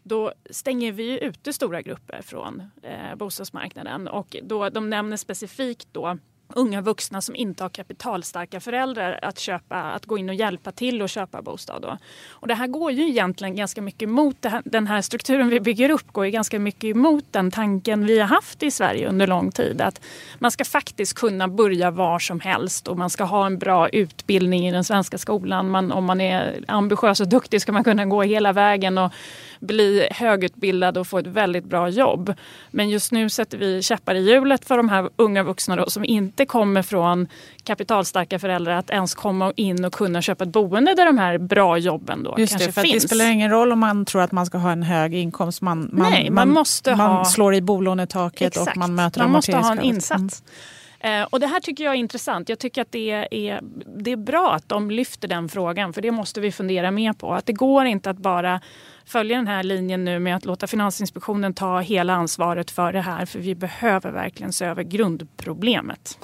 då 0.03 0.33
stänger 0.51 0.93
vi 0.93 1.03
ju 1.03 1.19
ute 1.19 1.53
stora 1.53 1.83
grupper 1.83 2.23
från 2.23 2.63
eh, 2.83 3.15
bostadsmarknaden. 3.17 4.09
Och 4.09 4.37
då, 4.43 4.69
de 4.69 4.91
nämner 4.91 5.17
specifikt 5.17 5.89
då 5.93 6.19
unga 6.55 6.81
vuxna 6.81 7.21
som 7.21 7.37
inte 7.37 7.65
har 7.65 7.69
kapitalstarka 7.69 8.61
föräldrar 8.61 9.19
att, 9.23 9.39
köpa, 9.39 9.83
att 9.83 10.07
gå 10.07 10.19
in 10.19 10.29
och 10.29 10.35
hjälpa 10.35 10.73
till 10.73 11.03
att 11.03 11.11
köpa 11.11 11.43
bostad. 11.43 11.83
Då. 11.83 11.99
Och 12.31 12.49
det 12.49 12.55
här 12.55 12.67
går 12.67 12.93
ju 12.93 13.09
egentligen 13.09 13.57
ganska 13.57 13.83
mycket 13.83 14.03
emot 14.03 14.37
det 14.41 14.49
här, 14.49 14.63
den 14.65 14.87
här 14.87 15.03
strukturen 15.03 15.49
vi 15.49 15.61
bygger 15.61 15.91
upp 15.91 16.13
går 16.13 16.25
ju 16.25 16.31
ganska 16.31 16.59
mycket 16.59 16.85
emot 16.85 17.25
den 17.31 17.51
tanken 17.51 18.07
vi 18.07 18.19
har 18.19 18.27
haft 18.27 18.63
i 18.63 18.71
Sverige 18.71 19.09
under 19.09 19.27
lång 19.27 19.53
tid. 19.53 19.81
Att 19.81 20.01
man 20.39 20.51
ska 20.51 20.65
faktiskt 20.65 21.15
kunna 21.15 21.49
börja 21.49 21.91
var 21.91 22.19
som 22.19 22.41
helst 22.41 22.89
och 22.89 22.99
man 22.99 23.11
ska 23.11 23.25
ha 23.25 23.47
en 23.47 23.59
bra 23.59 23.89
utbildning 23.89 24.69
i 24.69 24.73
den 24.73 24.85
svenska 24.85 25.19
skolan. 25.19 25.71
Man, 25.71 25.93
om 25.93 26.05
man 26.05 26.21
är 26.21 26.65
ambitiös 26.69 27.21
och 27.21 27.29
duktig 27.29 27.63
ska 27.63 27.73
man 27.73 27.85
kunna 27.85 28.07
gå 28.07 28.23
hela 28.23 28.53
vägen 28.53 28.99
och 28.99 29.13
bli 29.61 30.09
högutbildad 30.11 30.99
och 30.99 31.07
få 31.07 31.19
ett 31.19 31.27
väldigt 31.27 31.65
bra 31.65 31.89
jobb. 31.89 32.35
Men 32.71 32.91
just 32.91 33.13
nu 33.13 33.31
sätter 33.31 33.59
vi 33.59 33.83
käppar 33.83 34.15
i 34.15 34.31
hjulet 34.31 34.65
för 34.65 34.77
de 34.77 34.89
här 34.89 35.11
unga 35.17 35.43
vuxna 35.43 35.77
då, 35.77 35.91
som 35.91 36.05
inte 36.05 36.38
kommer 36.47 36.83
från 36.83 37.29
kapitalstarka 37.65 38.39
föräldrar 38.39 38.73
att 38.73 38.91
ens 38.91 39.15
komma 39.15 39.53
in 39.57 39.85
och 39.85 39.93
kunna 39.93 40.23
köpa 40.23 40.45
ett 40.45 40.51
boende 40.51 40.95
där 40.95 41.07
de 41.07 41.19
här 41.19 41.39
bra 41.39 41.79
jobben 41.79 42.23
då 42.23 42.35
Just 42.39 42.53
kanske 42.53 42.69
det, 42.69 42.73
för 42.73 42.83
finns. 42.83 43.03
det 43.03 43.09
spelar 43.09 43.31
ingen 43.31 43.51
roll 43.51 43.73
om 43.73 43.79
man 43.79 44.05
tror 44.05 44.23
att 44.23 44.33
man 44.33 44.47
ska 44.47 44.59
ha 44.59 44.71
en 44.73 44.83
hög 44.83 45.15
inkomst. 45.15 45.63
Man, 45.63 45.89
man, 45.93 46.11
Nej, 46.11 46.31
man 46.31 46.51
måste 46.51 46.97
man 46.97 47.11
ha- 47.17 47.25
slår 47.25 47.55
i 47.55 47.61
bolånetaket 47.61 48.47
Exakt. 48.57 48.71
och 48.71 48.77
man 48.77 48.95
möter 48.95 49.21
Man 49.21 49.31
måste 49.31 49.53
ha 49.53 49.59
en 49.59 49.65
amorteringskravet. 49.65 50.23
insats. 50.23 50.43
Eh, 50.47 50.53
Eh, 51.01 51.23
och 51.23 51.41
det 51.41 51.47
här 51.47 51.61
tycker 51.61 51.85
jag 51.85 51.95
är 51.95 51.99
intressant. 51.99 52.49
Jag 52.49 52.59
tycker 52.59 52.83
att 52.83 52.93
det 52.93 53.11
är, 53.11 53.61
det 53.97 54.13
är 54.13 54.17
bra 54.17 54.53
att 54.55 54.69
de 54.69 54.91
lyfter 54.91 55.29
den 55.29 55.49
frågan 55.49 55.93
för 55.93 56.03
det 56.03 56.11
måste 56.11 56.41
vi 56.41 56.53
fundera 56.53 56.91
mer 56.91 57.13
på. 57.13 57.35
Att 57.35 57.47
det 57.47 57.53
går 57.53 57.87
inte 57.87 58.11
att 58.11 58.19
bara 58.19 58.61
följa 59.05 59.37
den 59.37 59.47
här 59.47 59.63
linjen 59.63 60.05
nu 60.05 60.19
med 60.19 60.37
att 60.37 60.45
låta 60.45 60.67
Finansinspektionen 60.67 61.55
ta 61.55 61.81
hela 61.81 62.15
ansvaret 62.15 62.71
för 62.71 62.93
det 62.93 63.01
här 63.01 63.27
för 63.27 63.39
vi 63.39 63.55
behöver 63.55 64.13
verkligen 64.13 64.53
se 64.53 64.65
över 64.65 64.83
grundproblemet. 64.83 66.19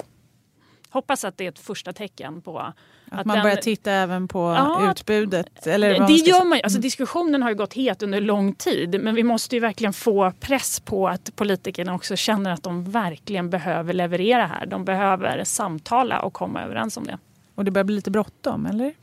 Hoppas 0.89 1.25
att 1.25 1.37
det 1.37 1.45
är 1.45 1.49
ett 1.49 1.59
första 1.59 1.93
tecken 1.93 2.41
på 2.41 2.73
att, 3.15 3.19
Att 3.21 3.25
man 3.25 3.35
den- 3.37 3.43
börjar 3.43 3.55
titta 3.57 3.91
även 3.91 4.27
på 4.27 4.39
Ja, 4.39 4.91
utbudet. 4.91 5.67
Eller 5.67 6.07
det 6.07 6.17
ska 6.17 6.29
gör 6.29 6.45
man 6.45 6.57
ju. 6.57 6.63
Alltså, 6.63 6.79
diskussionen 6.79 7.41
har 7.43 7.49
ju 7.49 7.55
gått 7.55 7.73
het 7.73 8.03
under 8.03 8.21
lång 8.21 8.53
tid. 8.53 9.03
Men 9.03 9.15
vi 9.15 9.23
måste 9.23 9.55
ju 9.55 9.59
verkligen 9.59 9.93
få 9.93 10.31
press 10.39 10.79
på 10.79 11.07
att 11.07 11.35
politikerna 11.35 11.93
också 11.95 12.15
känner 12.15 12.51
att 12.51 12.63
de 12.63 12.83
verkligen 12.91 13.49
behöver 13.49 13.93
leverera 13.93 14.45
här. 14.45 14.65
De 14.65 14.85
behöver 14.85 15.43
samtala 15.43 16.19
och 16.19 16.33
komma 16.33 16.63
överens 16.63 16.97
om 16.97 17.03
det. 17.03 17.17
Och 17.55 17.65
det 17.65 17.71
börjar 17.71 17.83
bli 17.85 17.95
lite 17.95 18.11
bråttom, 18.11 18.65
eller? 18.65 18.93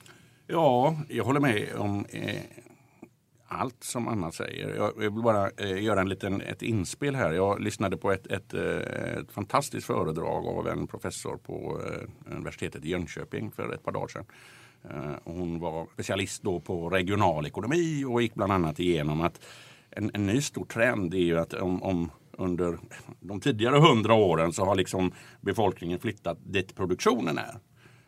Ja, 0.47 0.97
jag 1.09 1.25
håller 1.25 1.41
med 1.41 1.69
om 1.79 2.05
eh, 2.11 2.35
allt 3.53 3.85
som 3.85 4.09
Anna 4.09 4.33
säger. 4.33 4.75
Jag, 4.75 4.93
vill 4.97 5.23
bara 5.23 5.51
eh, 5.51 5.83
göra 5.83 6.01
en 6.01 6.09
liten, 6.09 6.41
ett 6.41 6.63
inspel 6.63 7.15
här. 7.15 7.33
Jag 7.33 7.61
lyssnade 7.61 7.97
på 7.97 8.13
ett, 8.13 8.27
ett, 8.27 8.55
eh, 8.55 9.19
ett 9.21 9.33
fantastiskt 9.33 9.87
föredrag 9.87 10.47
av 10.47 10.69
en 10.69 10.87
professor 10.87 11.37
på 11.37 11.81
eh, 11.87 12.33
universitetet 12.37 12.85
i 12.85 12.89
Jönköping 12.89 13.51
för 13.51 13.75
ett 13.75 13.85
par 13.85 13.93
dagar 13.93 14.09
sedan. 14.09 14.25
Eh, 14.91 15.15
hon 15.25 15.59
var 15.59 15.87
specialist 15.93 16.43
då 16.43 16.61
på 16.61 16.89
regional 16.91 17.47
ekonomi 17.47 18.05
och 18.05 18.23
gick 18.23 18.35
bland 18.35 18.53
annat 18.53 18.81
igenom 18.81 19.21
att 19.21 19.41
en, 19.91 20.11
en 20.15 20.27
ny 20.27 20.41
stor 20.41 20.65
trend 20.65 21.15
är 21.15 21.19
ju 21.19 21.39
att 21.39 21.55
om, 21.55 21.83
om 21.83 22.11
under 22.39 22.79
de 23.21 23.41
tidigare 23.41 23.79
hundra 23.79 24.15
åren 24.15 24.53
så 24.53 24.65
har 24.65 24.75
liksom 24.75 25.13
befolkningen 25.41 25.99
flyttat 25.99 26.39
dit 26.45 26.77
produktionen 26.77 27.39
är. 27.39 27.59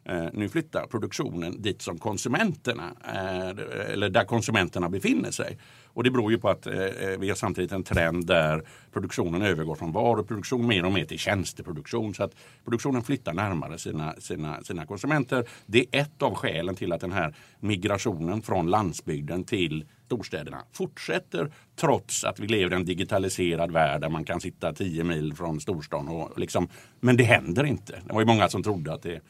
Eh, 0.05 0.27
nu 0.33 0.49
flyttar 0.49 0.87
produktionen 0.87 1.63
dit 1.63 1.83
som 1.83 1.99
konsumenterna, 1.99 2.93
eh, 3.05 3.93
eller 3.93 4.09
där 4.09 4.25
konsumenterna 4.25 4.89
befinner 4.89 5.31
sig. 5.31 5.59
Och 5.95 6.05
det 6.05 6.11
beror 6.11 6.33
ju 6.33 6.39
på 6.39 6.49
att 6.49 6.67
eh, 6.67 6.75
eh, 6.75 7.19
vi 7.19 7.29
har 7.29 7.37
samtidigt 7.37 7.73
en 7.73 7.83
trend 7.83 8.27
där 8.27 8.63
produktionen 8.93 9.43
övergår 9.43 9.75
från 9.75 9.93
varuproduktion 9.93 10.67
mer 10.67 10.85
och 10.85 10.93
mer 10.93 11.05
till 11.05 11.19
tjänsteproduktion. 11.19 12.15
Så 12.15 12.25
att 12.25 12.35
produktionen 12.65 13.03
flyttar 13.03 13.33
närmare 13.33 13.79
sina, 13.79 14.15
sina, 14.19 14.63
sina 14.63 14.87
konsumenter. 14.87 15.49
Det 15.67 15.79
är 15.79 16.01
ett 16.01 16.23
av 16.23 16.35
skälen 16.35 16.75
till 16.75 16.93
att 16.93 17.01
den 17.01 17.13
här 17.13 17.35
migrationen 17.61 18.43
från 18.43 18.67
landsbygden 18.67 19.45
till 19.45 19.85
storstäderna 20.07 20.63
fortsätter 20.73 21.53
trots 21.77 22.25
att 22.25 22.41
vi 22.41 22.47
lever 22.47 22.73
i 22.73 22.77
en 22.77 22.85
digitaliserad 22.85 23.73
värld 23.73 24.01
där 24.01 24.09
man 24.09 24.25
kan 24.25 24.41
sitta 24.41 24.73
tio 24.73 25.05
mil 25.05 25.35
från 25.35 25.61
storstan. 25.61 26.09
Och 26.09 26.39
liksom, 26.39 26.69
men 27.01 27.17
det 27.17 27.25
händer 27.25 27.65
inte. 27.65 28.01
Det 28.07 28.13
var 28.13 28.21
ju 28.21 28.27
många 28.27 28.49
som 28.49 28.63
trodde 28.63 28.93
att 28.93 29.03
det 29.03 29.21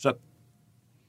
så 0.00 0.08
att 0.08 0.20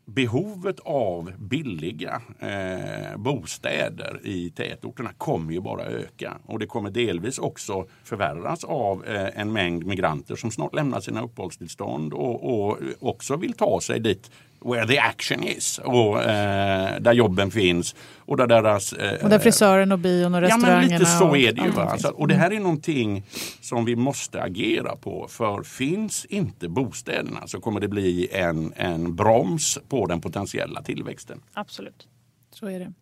behovet 0.06 0.80
av 0.80 1.32
billiga 1.38 2.22
eh, 2.40 3.18
bostäder 3.18 4.20
i 4.24 4.50
tätorterna 4.50 5.14
kommer 5.18 5.54
ju 5.54 5.62
bara 5.62 5.86
öka. 5.86 6.38
Och 6.46 6.60
det 6.60 6.66
kommer 6.66 6.90
delvis 6.90 7.40
också 7.40 7.88
förvärras 8.04 8.64
av 8.64 9.06
eh, 9.06 9.40
en 9.42 9.54
mängd 9.54 9.86
migranter 9.86 10.36
som 10.36 10.52
snart 10.52 10.76
lämnar 10.76 11.00
sina 11.00 11.22
uppehållstillstånd 11.22 12.14
och, 12.14 12.70
och 12.70 12.78
också 13.00 13.36
vill 13.36 13.54
ta 13.54 13.82
sig 13.82 14.00
dit 14.00 14.32
where 14.66 14.88
the 14.88 15.00
action 15.00 15.44
is 15.44 15.80
och 15.84 16.24
eh, 16.24 17.00
där 17.02 17.14
jobben 17.14 17.52
finns 17.52 17.96
och 18.18 18.38
där 18.38 18.48
deras 18.48 18.94
eh, 18.94 19.24
Och 19.24 19.30
där 19.30 19.40
frisören 19.40 19.92
och 19.92 20.00
bion 20.00 20.36
och 20.36 20.42
Ja 20.42 20.46
restaurangerna. 20.46 20.82
men 20.82 20.90
lite 21.00 21.06
så 21.06 21.28
och 21.30 21.38
är 21.38 21.52
det 21.54 21.62
ju. 21.62 21.68
allting 21.68 21.76
Va? 21.76 21.90
finns. 21.92 22.02
Så, 22.02 22.10
och 22.10 22.28
det 22.28 22.36
här 22.36 22.52
är 22.54 22.60
någonting 22.60 23.24
som 23.62 23.86
vi 23.86 23.96
måste 23.96 24.42
agera 24.42 24.96
på. 24.96 25.28
För 25.30 25.64
finns 25.64 26.26
inte 26.26 26.70
bostäderna 26.70 27.48
så 27.48 27.60
kommer 27.62 27.80
det 27.80 27.88
bli 27.88 28.28
en, 28.32 28.74
en 28.76 29.16
broms 29.16 29.80
på 29.90 30.06
den 30.06 30.22
potentiella 30.22 30.82
tillväxten. 30.82 31.42
Absolut. 31.54 32.08
Så 32.54 32.68
är 32.68 32.80
det. 32.80 32.94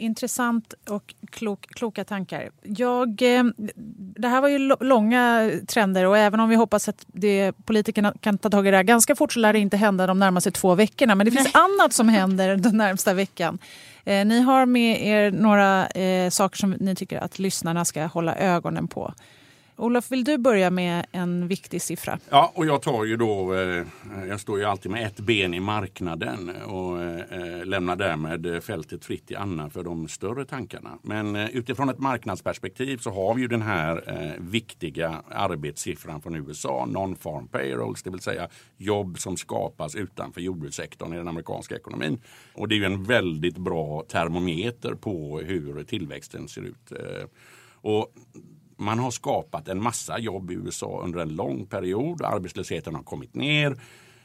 Intressant 0.00 0.74
och 0.88 1.14
klok, 1.30 1.66
kloka 1.68 2.04
tankar. 2.04 2.50
Jag, 2.62 3.22
eh, 3.22 3.44
det 3.96 4.28
här 4.28 4.40
var 4.40 4.48
ju 4.48 4.58
långa 4.80 5.50
trender 5.66 6.06
och 6.06 6.18
även 6.18 6.40
om 6.40 6.48
vi 6.48 6.56
hoppas 6.56 6.88
att 6.88 7.06
det, 7.06 7.52
politikerna 7.64 8.14
kan 8.20 8.38
ta 8.38 8.50
tag 8.50 8.66
i 8.66 8.70
det 8.70 8.76
här 8.76 8.84
ganska 8.84 9.16
fort 9.16 9.32
så 9.32 9.40
lär 9.40 9.52
det 9.52 9.58
inte 9.58 9.76
hända 9.76 10.06
de 10.06 10.18
närmaste 10.18 10.50
två 10.50 10.74
veckorna. 10.74 11.14
Men 11.14 11.24
det 11.24 11.30
finns 11.30 11.54
Nej. 11.54 11.62
annat 11.80 11.92
som 11.92 12.08
händer 12.08 12.56
den 12.56 12.76
närmsta 12.76 13.14
veckan. 13.14 13.58
Eh, 14.04 14.26
ni 14.26 14.40
har 14.40 14.66
med 14.66 15.06
er 15.06 15.30
några 15.30 15.86
eh, 15.86 16.30
saker 16.30 16.56
som 16.56 16.70
ni 16.70 16.94
tycker 16.94 17.18
att 17.18 17.38
lyssnarna 17.38 17.84
ska 17.84 18.06
hålla 18.06 18.36
ögonen 18.36 18.88
på. 18.88 19.14
Olof, 19.80 20.10
vill 20.10 20.24
du 20.24 20.38
börja 20.38 20.70
med 20.70 21.06
en 21.12 21.48
viktig 21.48 21.82
siffra? 21.82 22.18
Ja, 22.30 22.52
och 22.54 22.66
jag 22.66 22.82
tar 22.82 23.04
ju 23.04 23.16
då, 23.16 23.54
eh, 23.54 23.86
jag 24.28 24.40
står 24.40 24.58
ju 24.58 24.64
alltid 24.64 24.90
med 24.90 25.06
ett 25.06 25.20
ben 25.20 25.54
i 25.54 25.60
marknaden 25.60 26.50
och 26.66 27.02
eh, 27.02 27.64
lämnar 27.64 27.96
därmed 27.96 28.64
fältet 28.64 29.04
fritt 29.04 29.26
till 29.26 29.36
Anna 29.36 29.70
för 29.70 29.82
de 29.82 30.08
större 30.08 30.44
tankarna. 30.44 30.98
Men 31.02 31.36
eh, 31.36 31.50
utifrån 31.50 31.88
ett 31.88 31.98
marknadsperspektiv 31.98 32.98
så 32.98 33.10
har 33.10 33.34
vi 33.34 33.40
ju 33.40 33.48
den 33.48 33.62
här 33.62 34.36
viktiga 34.38 35.22
arbetssiffran 35.30 36.22
från 36.22 36.34
USA, 36.34 36.86
non-farm 36.88 37.48
payrolls, 37.48 38.02
det 38.02 38.10
vill 38.10 38.20
säga 38.20 38.48
jobb 38.76 39.18
som 39.18 39.36
skapas 39.36 39.94
utanför 39.94 40.40
jordbrukssektorn 40.40 41.12
i 41.12 41.16
den 41.16 41.28
amerikanska 41.28 41.76
ekonomin. 41.76 42.20
Och 42.54 42.68
det 42.68 42.74
är 42.74 42.76
ju 42.76 42.84
en 42.84 43.04
väldigt 43.04 43.58
bra 43.58 44.04
termometer 44.08 44.94
på 44.94 45.40
hur 45.40 45.84
tillväxten 45.84 46.48
ser 46.48 46.62
ut. 46.62 46.92
Och 47.82 48.12
man 48.80 48.98
har 48.98 49.10
skapat 49.10 49.68
en 49.68 49.82
massa 49.82 50.18
jobb 50.18 50.50
i 50.50 50.54
USA 50.54 51.00
under 51.04 51.20
en 51.20 51.34
lång 51.34 51.66
period. 51.66 52.22
Arbetslösheten 52.22 52.94
har 52.94 53.02
kommit 53.02 53.34
ner. 53.34 53.76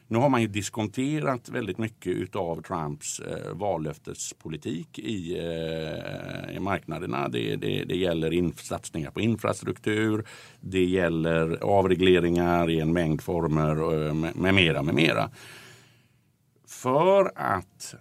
Nu 0.07 0.17
har 0.17 0.29
man 0.29 0.41
ju 0.41 0.47
diskonterat 0.47 1.49
väldigt 1.49 1.77
mycket 1.77 2.35
av 2.35 2.61
Trumps 2.61 3.19
eh, 3.19 3.53
vallöftespolitik 3.53 4.99
i, 4.99 5.37
eh, 5.39 6.55
i 6.55 6.59
marknaderna. 6.59 7.29
Det, 7.29 7.55
det, 7.55 7.83
det 7.83 7.97
gäller 7.97 8.33
in, 8.33 8.53
satsningar 8.53 9.11
på 9.11 9.21
infrastruktur, 9.21 10.27
det 10.59 10.85
gäller 10.85 11.63
avregleringar 11.63 12.69
i 12.69 12.79
en 12.79 12.93
mängd 12.93 13.21
former 13.21 14.07
eh, 14.07 14.13
med, 14.13 14.35
med 14.35 14.53
mera. 14.53 14.83
Med 14.83 14.95
mera. 14.95 15.29
För 16.67 17.31
att 17.35 17.95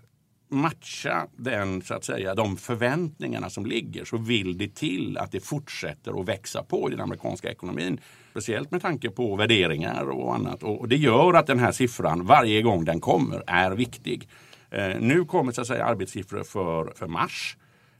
matcha 0.54 1.26
den, 1.36 1.82
så 1.82 1.94
att 1.94 2.04
säga, 2.04 2.34
de 2.34 2.56
förväntningarna 2.56 3.50
som 3.50 3.66
ligger 3.66 4.04
så 4.04 4.16
vill 4.16 4.58
det 4.58 4.74
till 4.74 5.18
att 5.18 5.32
det 5.32 5.40
fortsätter 5.40 6.20
att 6.20 6.28
växa 6.28 6.62
på 6.62 6.88
i 6.88 6.90
den 6.90 7.00
amerikanska 7.00 7.50
ekonomin. 7.50 8.00
Speciellt 8.30 8.70
med 8.70 8.82
tanke 8.82 9.10
på 9.10 9.36
värderingar 9.36 10.10
och 10.10 10.34
annat. 10.34 10.62
Och 10.62 10.88
det 10.88 10.96
gör 10.96 11.34
att 11.34 11.46
den 11.46 11.58
här 11.58 11.72
siffran 11.72 12.26
varje 12.26 12.62
gång 12.62 12.84
den 12.84 13.00
kommer 13.00 13.42
är 13.46 13.70
viktig. 13.70 14.28
Eh, 14.70 15.00
nu 15.00 15.24
kommer 15.24 15.52
så 15.52 15.60
att 15.60 15.66
säga 15.66 15.84
arbetssiffror 15.84 16.42
för, 16.42 16.92
för 16.96 17.06
mars. 17.06 17.56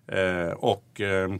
Eh, 0.06 0.52
och 0.52 1.00
eh, 1.00 1.34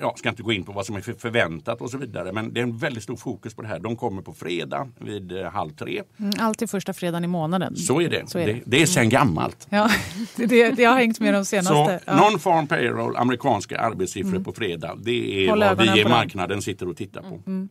jag 0.00 0.18
ska 0.18 0.28
inte 0.28 0.42
gå 0.42 0.52
in 0.52 0.64
på 0.64 0.72
vad 0.72 0.86
som 0.86 0.96
är 0.96 1.00
förväntat 1.00 1.80
och 1.80 1.90
så 1.90 1.98
vidare. 1.98 2.32
Men 2.32 2.54
det 2.54 2.60
är 2.60 2.62
en 2.62 2.76
väldigt 2.76 3.02
stor 3.02 3.16
fokus 3.16 3.54
på 3.54 3.62
det 3.62 3.68
här. 3.68 3.78
De 3.78 3.96
kommer 3.96 4.22
på 4.22 4.32
fredag 4.32 4.88
vid 4.98 5.32
eh, 5.32 5.50
halv 5.50 5.70
tre. 5.70 6.02
Mm, 6.18 6.32
alltid 6.38 6.70
första 6.70 6.92
fredagen 6.92 7.24
i 7.24 7.26
månaden. 7.26 7.76
Så 7.76 8.00
är 8.00 8.08
det. 8.08 8.30
Så 8.30 8.38
är 8.38 8.46
det. 8.46 8.52
det. 8.52 8.60
det 8.64 8.82
är 8.82 8.86
sen 8.86 9.08
gammalt. 9.08 9.66
Ja, 9.70 9.90
det, 10.36 10.70
det 10.70 10.84
har 10.84 10.96
hängt 10.96 11.20
med 11.20 11.34
de 11.34 11.44
senaste. 11.44 11.72
Så 11.72 11.98
ja. 12.06 12.12
non-farm 12.12 12.66
payroll, 12.66 13.16
amerikanska 13.16 13.78
arbetssiffror 13.78 14.30
mm. 14.30 14.44
på 14.44 14.52
fredag. 14.52 14.98
Det 15.02 15.44
är 15.44 15.50
Håll 15.50 15.60
vad 15.60 15.94
vi 15.94 16.00
i 16.00 16.04
marknaden 16.04 16.62
sitter 16.62 16.88
och 16.88 16.96
tittar 16.96 17.22
på. 17.22 17.42
Mm. 17.46 17.68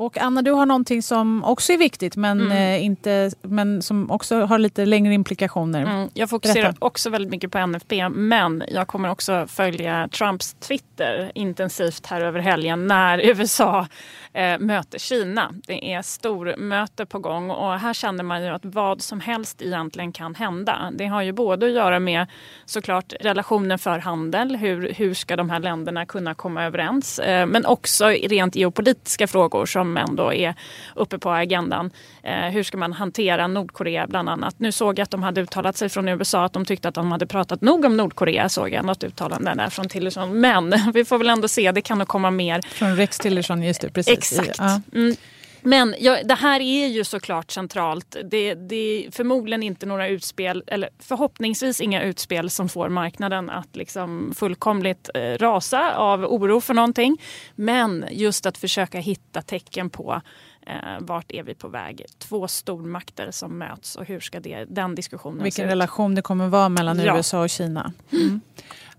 Och 0.00 0.18
Anna, 0.18 0.42
du 0.42 0.50
har 0.50 0.66
någonting 0.66 1.02
som 1.02 1.44
också 1.44 1.72
är 1.72 1.78
viktigt 1.78 2.16
men, 2.16 2.40
mm. 2.40 2.52
eh, 2.52 2.84
inte, 2.84 3.30
men 3.42 3.82
som 3.82 4.10
också 4.10 4.40
har 4.40 4.58
lite 4.58 4.86
längre 4.86 5.14
implikationer. 5.14 5.82
Mm. 5.82 6.08
Jag 6.14 6.30
fokuserar 6.30 6.62
Berätta. 6.62 6.86
också 6.86 7.10
väldigt 7.10 7.30
mycket 7.30 7.52
på 7.52 7.66
NFP 7.66 8.08
men 8.08 8.64
jag 8.68 8.88
kommer 8.88 9.10
också 9.10 9.46
följa 9.46 10.08
Trumps 10.08 10.54
Twitter 10.54 11.32
intensivt 11.34 12.06
här 12.06 12.20
över 12.20 12.40
helgen 12.40 12.86
när 12.86 13.18
USA 13.24 13.86
eh, 14.32 14.58
möter 14.58 14.98
Kina. 14.98 15.54
Det 15.66 15.92
är 15.92 16.02
stormöte 16.02 17.06
på 17.06 17.18
gång 17.18 17.50
och 17.50 17.78
här 17.78 17.94
känner 17.94 18.24
man 18.24 18.42
ju 18.42 18.48
att 18.48 18.64
vad 18.64 19.02
som 19.02 19.20
helst 19.20 19.62
egentligen 19.62 20.12
kan 20.12 20.34
hända. 20.34 20.92
Det 20.94 21.06
har 21.06 21.22
ju 21.22 21.32
både 21.32 21.66
att 21.66 21.72
göra 21.72 21.98
med 21.98 22.26
såklart 22.64 23.12
relationen 23.20 23.78
för 23.78 23.98
handel, 23.98 24.56
hur, 24.56 24.92
hur 24.92 25.14
ska 25.14 25.36
de 25.36 25.50
här 25.50 25.60
länderna 25.60 26.06
kunna 26.06 26.34
komma 26.34 26.64
överens, 26.64 27.18
eh, 27.18 27.46
men 27.46 27.66
också 27.66 28.06
rent 28.06 28.56
geopolitiska 28.56 29.26
frågor 29.26 29.66
som 29.66 29.89
ändå 29.96 30.32
är 30.32 30.54
uppe 30.94 31.18
på 31.18 31.30
agendan. 31.30 31.90
Eh, 32.22 32.34
hur 32.34 32.62
ska 32.62 32.76
man 32.76 32.92
hantera 32.92 33.46
Nordkorea 33.46 34.06
bland 34.06 34.28
annat? 34.28 34.54
Nu 34.58 34.72
såg 34.72 34.98
jag 34.98 35.02
att 35.02 35.10
de 35.10 35.22
hade 35.22 35.40
uttalat 35.40 35.76
sig 35.76 35.88
från 35.88 36.08
USA 36.08 36.44
att 36.44 36.52
de 36.52 36.64
tyckte 36.64 36.88
att 36.88 36.94
de 36.94 37.12
hade 37.12 37.26
pratat 37.26 37.60
nog 37.60 37.84
om 37.84 37.96
Nordkorea, 37.96 38.48
såg 38.48 38.72
jag 38.72 38.84
något 38.84 39.04
uttalande 39.04 39.54
där 39.56 39.70
från 39.70 39.88
Tillerson. 39.88 40.40
Men 40.40 40.74
vi 40.94 41.04
får 41.04 41.18
väl 41.18 41.28
ändå 41.28 41.48
se, 41.48 41.72
det 41.72 41.80
kan 41.80 41.98
nog 41.98 42.08
komma 42.08 42.30
mer. 42.30 42.60
Från 42.62 42.96
Rex 42.96 43.18
Tillerson, 43.18 43.62
just 43.62 43.80
det. 43.80 43.90
Precis. 43.90 44.18
Exakt. 44.18 44.58
Ja. 44.58 44.80
Mm. 44.94 45.16
Men 45.62 45.94
ja, 45.98 46.22
det 46.24 46.34
här 46.34 46.60
är 46.60 46.86
ju 46.86 47.04
såklart 47.04 47.50
centralt. 47.50 48.16
Det, 48.24 48.54
det 48.54 48.76
är 48.76 49.10
förmodligen 49.10 49.62
inte 49.62 49.86
några 49.86 50.08
utspel, 50.08 50.64
eller 50.66 50.90
förhoppningsvis 50.98 51.80
inga 51.80 52.02
utspel 52.02 52.50
som 52.50 52.68
får 52.68 52.88
marknaden 52.88 53.50
att 53.50 53.76
liksom 53.76 54.32
fullkomligt 54.36 55.10
eh, 55.14 55.20
rasa 55.20 55.94
av 55.94 56.24
oro 56.24 56.60
för 56.60 56.74
någonting. 56.74 57.22
Men 57.54 58.04
just 58.10 58.46
att 58.46 58.58
försöka 58.58 58.98
hitta 58.98 59.42
tecken 59.42 59.90
på 59.90 60.20
eh, 60.66 60.74
vart 61.00 61.32
är 61.32 61.42
vi 61.42 61.54
på 61.54 61.68
väg? 61.68 62.06
Två 62.18 62.48
stormakter 62.48 63.30
som 63.30 63.58
möts 63.58 63.96
och 63.96 64.04
hur 64.04 64.20
ska 64.20 64.40
det, 64.40 64.64
den 64.64 64.94
diskussionen 64.94 65.42
Vilken 65.42 65.68
relation 65.68 66.14
det 66.14 66.22
kommer 66.22 66.48
vara 66.48 66.68
mellan 66.68 66.98
ja. 66.98 67.16
USA 67.16 67.42
och 67.42 67.50
Kina. 67.50 67.92
Mm. 68.12 68.40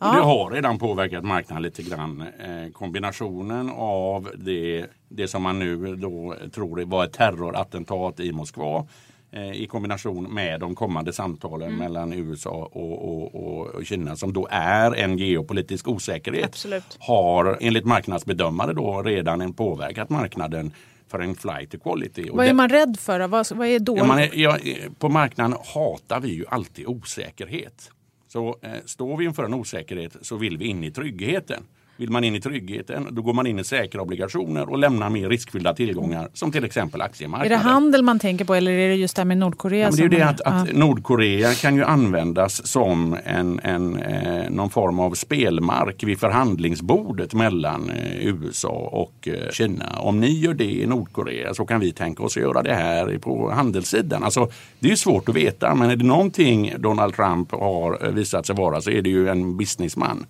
Ja. 0.03 0.11
Det 0.11 0.21
har 0.21 0.51
redan 0.51 0.79
påverkat 0.79 1.23
marknaden 1.23 1.63
lite 1.63 1.83
grann. 1.83 2.21
Eh, 2.21 2.71
kombinationen 2.71 3.69
av 3.75 4.29
det, 4.35 4.85
det 5.09 5.27
som 5.27 5.43
man 5.43 5.59
nu 5.59 5.95
då 5.95 6.35
tror 6.53 6.85
var 6.85 7.05
ett 7.05 7.13
terrorattentat 7.13 8.19
i 8.19 8.31
Moskva 8.31 8.87
eh, 9.31 9.51
i 9.51 9.67
kombination 9.67 10.33
med 10.33 10.59
de 10.59 10.75
kommande 10.75 11.13
samtalen 11.13 11.67
mm. 11.67 11.79
mellan 11.79 12.13
USA 12.13 12.69
och, 12.71 13.09
och, 13.09 13.75
och, 13.75 13.85
Kina 13.85 14.15
som 14.15 14.33
då 14.33 14.47
är 14.51 14.95
en 14.95 15.17
geopolitisk 15.17 15.87
osäkerhet. 15.87 16.45
Absolut. 16.45 16.97
Har 16.99 17.57
enligt 17.61 17.85
marknadsbedömare 17.85 18.73
då 18.73 19.01
redan 19.01 19.53
påverkat 19.53 20.09
marknaden 20.09 20.71
för 21.07 21.19
en 21.19 21.35
flight 21.35 21.73
equality. 21.73 22.29
Vad 22.31 22.45
är 22.45 22.53
man 22.53 22.69
rädd 22.69 22.97
för? 22.99 23.27
Vad, 23.27 23.51
vad 23.51 23.67
är 23.67 23.79
dåligt? 23.79 24.33
Ja, 24.33 24.57
ja, 24.63 24.75
på 24.99 25.09
marknaden 25.09 25.57
hatar 25.73 26.19
vi 26.19 26.33
ju 26.33 26.45
alltid 26.49 26.87
osäkerhet. 26.87 27.91
Så 28.31 28.59
eh, 28.61 28.83
står 28.85 29.17
vi 29.17 29.25
inför 29.25 29.43
en 29.43 29.53
osäkerhet 29.53 30.17
så 30.21 30.35
vill 30.35 30.57
vi 30.57 30.65
in 30.65 30.83
i 30.83 30.91
tryggheten. 30.91 31.63
Vill 31.97 32.09
man 32.09 32.23
in 32.23 32.35
i 32.35 32.41
tryggheten 32.41 33.07
då 33.11 33.21
går 33.21 33.33
man 33.33 33.47
in 33.47 33.59
i 33.59 33.63
säkra 33.63 34.01
obligationer 34.01 34.69
och 34.69 34.77
lämnar 34.77 35.09
mer 35.09 35.29
riskfyllda 35.29 35.73
tillgångar 35.73 36.29
som 36.33 36.51
till 36.51 36.63
exempel 36.63 37.01
aktiemarknaden. 37.01 37.51
Är 37.51 37.57
det 37.57 37.69
handel 37.69 38.03
man 38.03 38.19
tänker 38.19 38.45
på 38.45 38.55
eller 38.55 38.71
är 38.71 38.89
det 38.89 38.95
just 38.95 39.15
det 39.15 39.19
här 39.19 39.25
med 39.25 39.37
Nordkorea? 39.37 39.89
Ja, 39.89 39.95
det 39.95 40.03
är 40.03 40.09
det 40.09 40.21
att, 40.21 40.41
att 40.41 40.73
Nordkorea 40.73 41.53
kan 41.53 41.75
ju 41.75 41.83
användas 41.83 42.67
som 42.67 43.17
en, 43.23 43.59
en, 43.63 43.99
eh, 43.99 44.49
någon 44.49 44.69
form 44.69 44.99
av 44.99 45.13
spelmark 45.13 46.03
vid 46.03 46.19
förhandlingsbordet 46.19 47.33
mellan 47.33 47.89
eh, 47.89 48.27
USA 48.27 48.89
och 48.91 49.27
eh, 49.27 49.49
Kina. 49.51 49.99
Om 49.99 50.19
ni 50.19 50.39
gör 50.39 50.53
det 50.53 50.71
i 50.71 50.85
Nordkorea 50.85 51.53
så 51.53 51.65
kan 51.65 51.79
vi 51.79 51.91
tänka 51.91 52.23
oss 52.23 52.37
att 52.37 52.43
göra 52.43 52.61
det 52.61 52.73
här 52.73 53.17
på 53.17 53.51
handelssidan. 53.51 54.23
Alltså, 54.23 54.49
det 54.79 54.91
är 54.91 54.95
svårt 54.95 55.29
att 55.29 55.35
veta 55.35 55.75
men 55.75 55.89
är 55.89 55.95
det 55.95 56.05
någonting 56.05 56.73
Donald 56.77 57.15
Trump 57.15 57.51
har 57.51 58.05
eh, 58.05 58.11
visat 58.11 58.45
sig 58.45 58.55
vara 58.55 58.81
så 58.81 58.89
är 58.89 59.01
det 59.01 59.09
ju 59.09 59.29
en 59.29 59.57
businessman. 59.57 60.25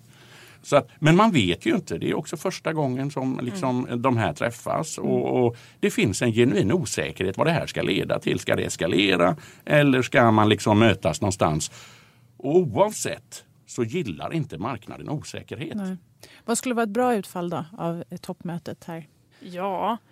Så 0.62 0.76
att, 0.76 0.88
men 0.98 1.16
man 1.16 1.30
vet 1.30 1.66
ju 1.66 1.74
inte. 1.74 1.98
Det 1.98 2.10
är 2.10 2.14
också 2.14 2.36
första 2.36 2.72
gången 2.72 3.10
som 3.10 3.40
liksom 3.42 3.86
mm. 3.86 4.02
de 4.02 4.16
här 4.16 4.32
träffas. 4.32 4.98
Och, 4.98 5.44
och, 5.44 5.56
Det 5.80 5.90
finns 5.90 6.22
en 6.22 6.32
genuin 6.32 6.72
osäkerhet 6.72 7.36
vad 7.36 7.46
det 7.46 7.52
här 7.52 7.66
ska 7.66 7.82
leda 7.82 8.18
till. 8.18 8.38
Ska 8.38 8.56
det 8.56 8.64
eskalera 8.64 9.36
eller 9.64 10.02
ska 10.02 10.30
man 10.30 10.48
liksom 10.48 10.78
mötas 10.78 11.20
någonstans? 11.20 11.70
Och 12.36 12.56
oavsett 12.56 13.44
så 13.66 13.84
gillar 13.84 14.32
inte 14.32 14.58
marknaden 14.58 15.08
osäkerhet. 15.08 15.76
Nej. 15.76 15.96
Vad 16.44 16.58
skulle 16.58 16.74
vara 16.74 16.84
ett 16.84 16.90
bra 16.90 17.14
utfall 17.14 17.50
då 17.50 17.64
av 17.78 18.04
toppmötet 18.20 18.84
här? 18.84 19.08
Ja, 19.40 19.98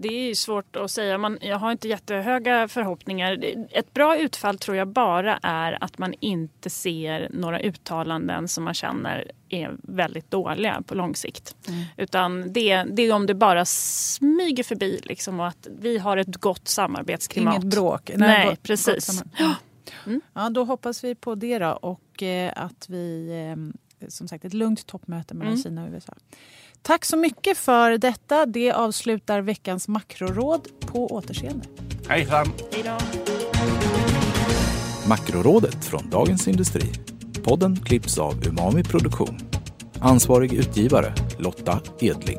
det 0.00 0.08
är 0.08 0.34
svårt 0.34 0.76
att 0.76 0.90
säga. 0.90 1.18
Man, 1.18 1.38
jag 1.40 1.58
har 1.58 1.72
inte 1.72 1.88
jättehöga 1.88 2.68
förhoppningar. 2.68 3.44
Ett 3.70 3.94
bra 3.94 4.18
utfall 4.18 4.58
tror 4.58 4.76
jag 4.76 4.88
bara 4.88 5.38
är 5.42 5.84
att 5.84 5.98
man 5.98 6.14
inte 6.20 6.70
ser 6.70 7.28
några 7.32 7.60
uttalanden 7.60 8.48
som 8.48 8.64
man 8.64 8.74
känner 8.74 9.30
är 9.48 9.76
väldigt 9.82 10.30
dåliga 10.30 10.82
på 10.86 10.94
lång 10.94 11.16
sikt. 11.16 11.56
Mm. 11.68 11.84
Utan 11.96 12.52
det, 12.52 12.82
det, 12.82 13.02
är 13.02 13.12
om 13.12 13.26
det 13.26 13.34
bara 13.34 13.64
smyger 13.64 14.64
förbi 14.64 15.00
liksom, 15.04 15.40
och 15.40 15.46
att 15.46 15.68
vi 15.78 15.98
har 15.98 16.16
ett 16.16 16.36
gott 16.36 16.68
samarbetsklimat. 16.68 17.54
Inget 17.54 17.74
bråk. 17.74 18.10
Nej, 18.14 18.28
Nej 18.28 18.46
gott, 18.48 18.62
precis. 18.62 19.22
Gott 19.22 19.32
ja. 19.38 19.54
Mm. 20.06 20.20
ja, 20.32 20.50
då 20.50 20.64
hoppas 20.64 21.04
vi 21.04 21.14
på 21.14 21.34
det 21.34 21.58
då 21.58 21.70
och 21.70 22.22
eh, 22.22 22.52
att 22.56 22.88
vi, 22.88 23.28
eh, 24.00 24.08
som 24.08 24.28
sagt, 24.28 24.44
ett 24.44 24.54
lugnt 24.54 24.86
toppmöte 24.86 25.34
mellan 25.34 25.52
mm. 25.52 25.62
Kina 25.62 25.84
och 25.84 25.92
USA. 25.92 26.14
Tack 26.86 27.04
så 27.04 27.16
mycket 27.16 27.58
för 27.58 27.98
detta. 27.98 28.46
Det 28.46 28.72
avslutar 28.72 29.40
veckans 29.40 29.88
makroråd. 29.88 30.68
På 30.86 31.06
återseende. 31.06 31.64
Hejsan! 32.08 32.52
Hej 32.72 32.82
då! 32.84 32.98
Makrorådet 35.08 35.84
från 35.84 36.10
Dagens 36.10 36.48
Industri 36.48 36.92
Podden 37.44 37.76
klipps 37.76 38.18
av 38.18 38.46
Umami 38.46 38.84
Produktion. 38.84 39.38
Ansvarig 40.00 40.52
utgivare 40.52 41.14
Lotta 41.38 41.80
Edling. 42.00 42.38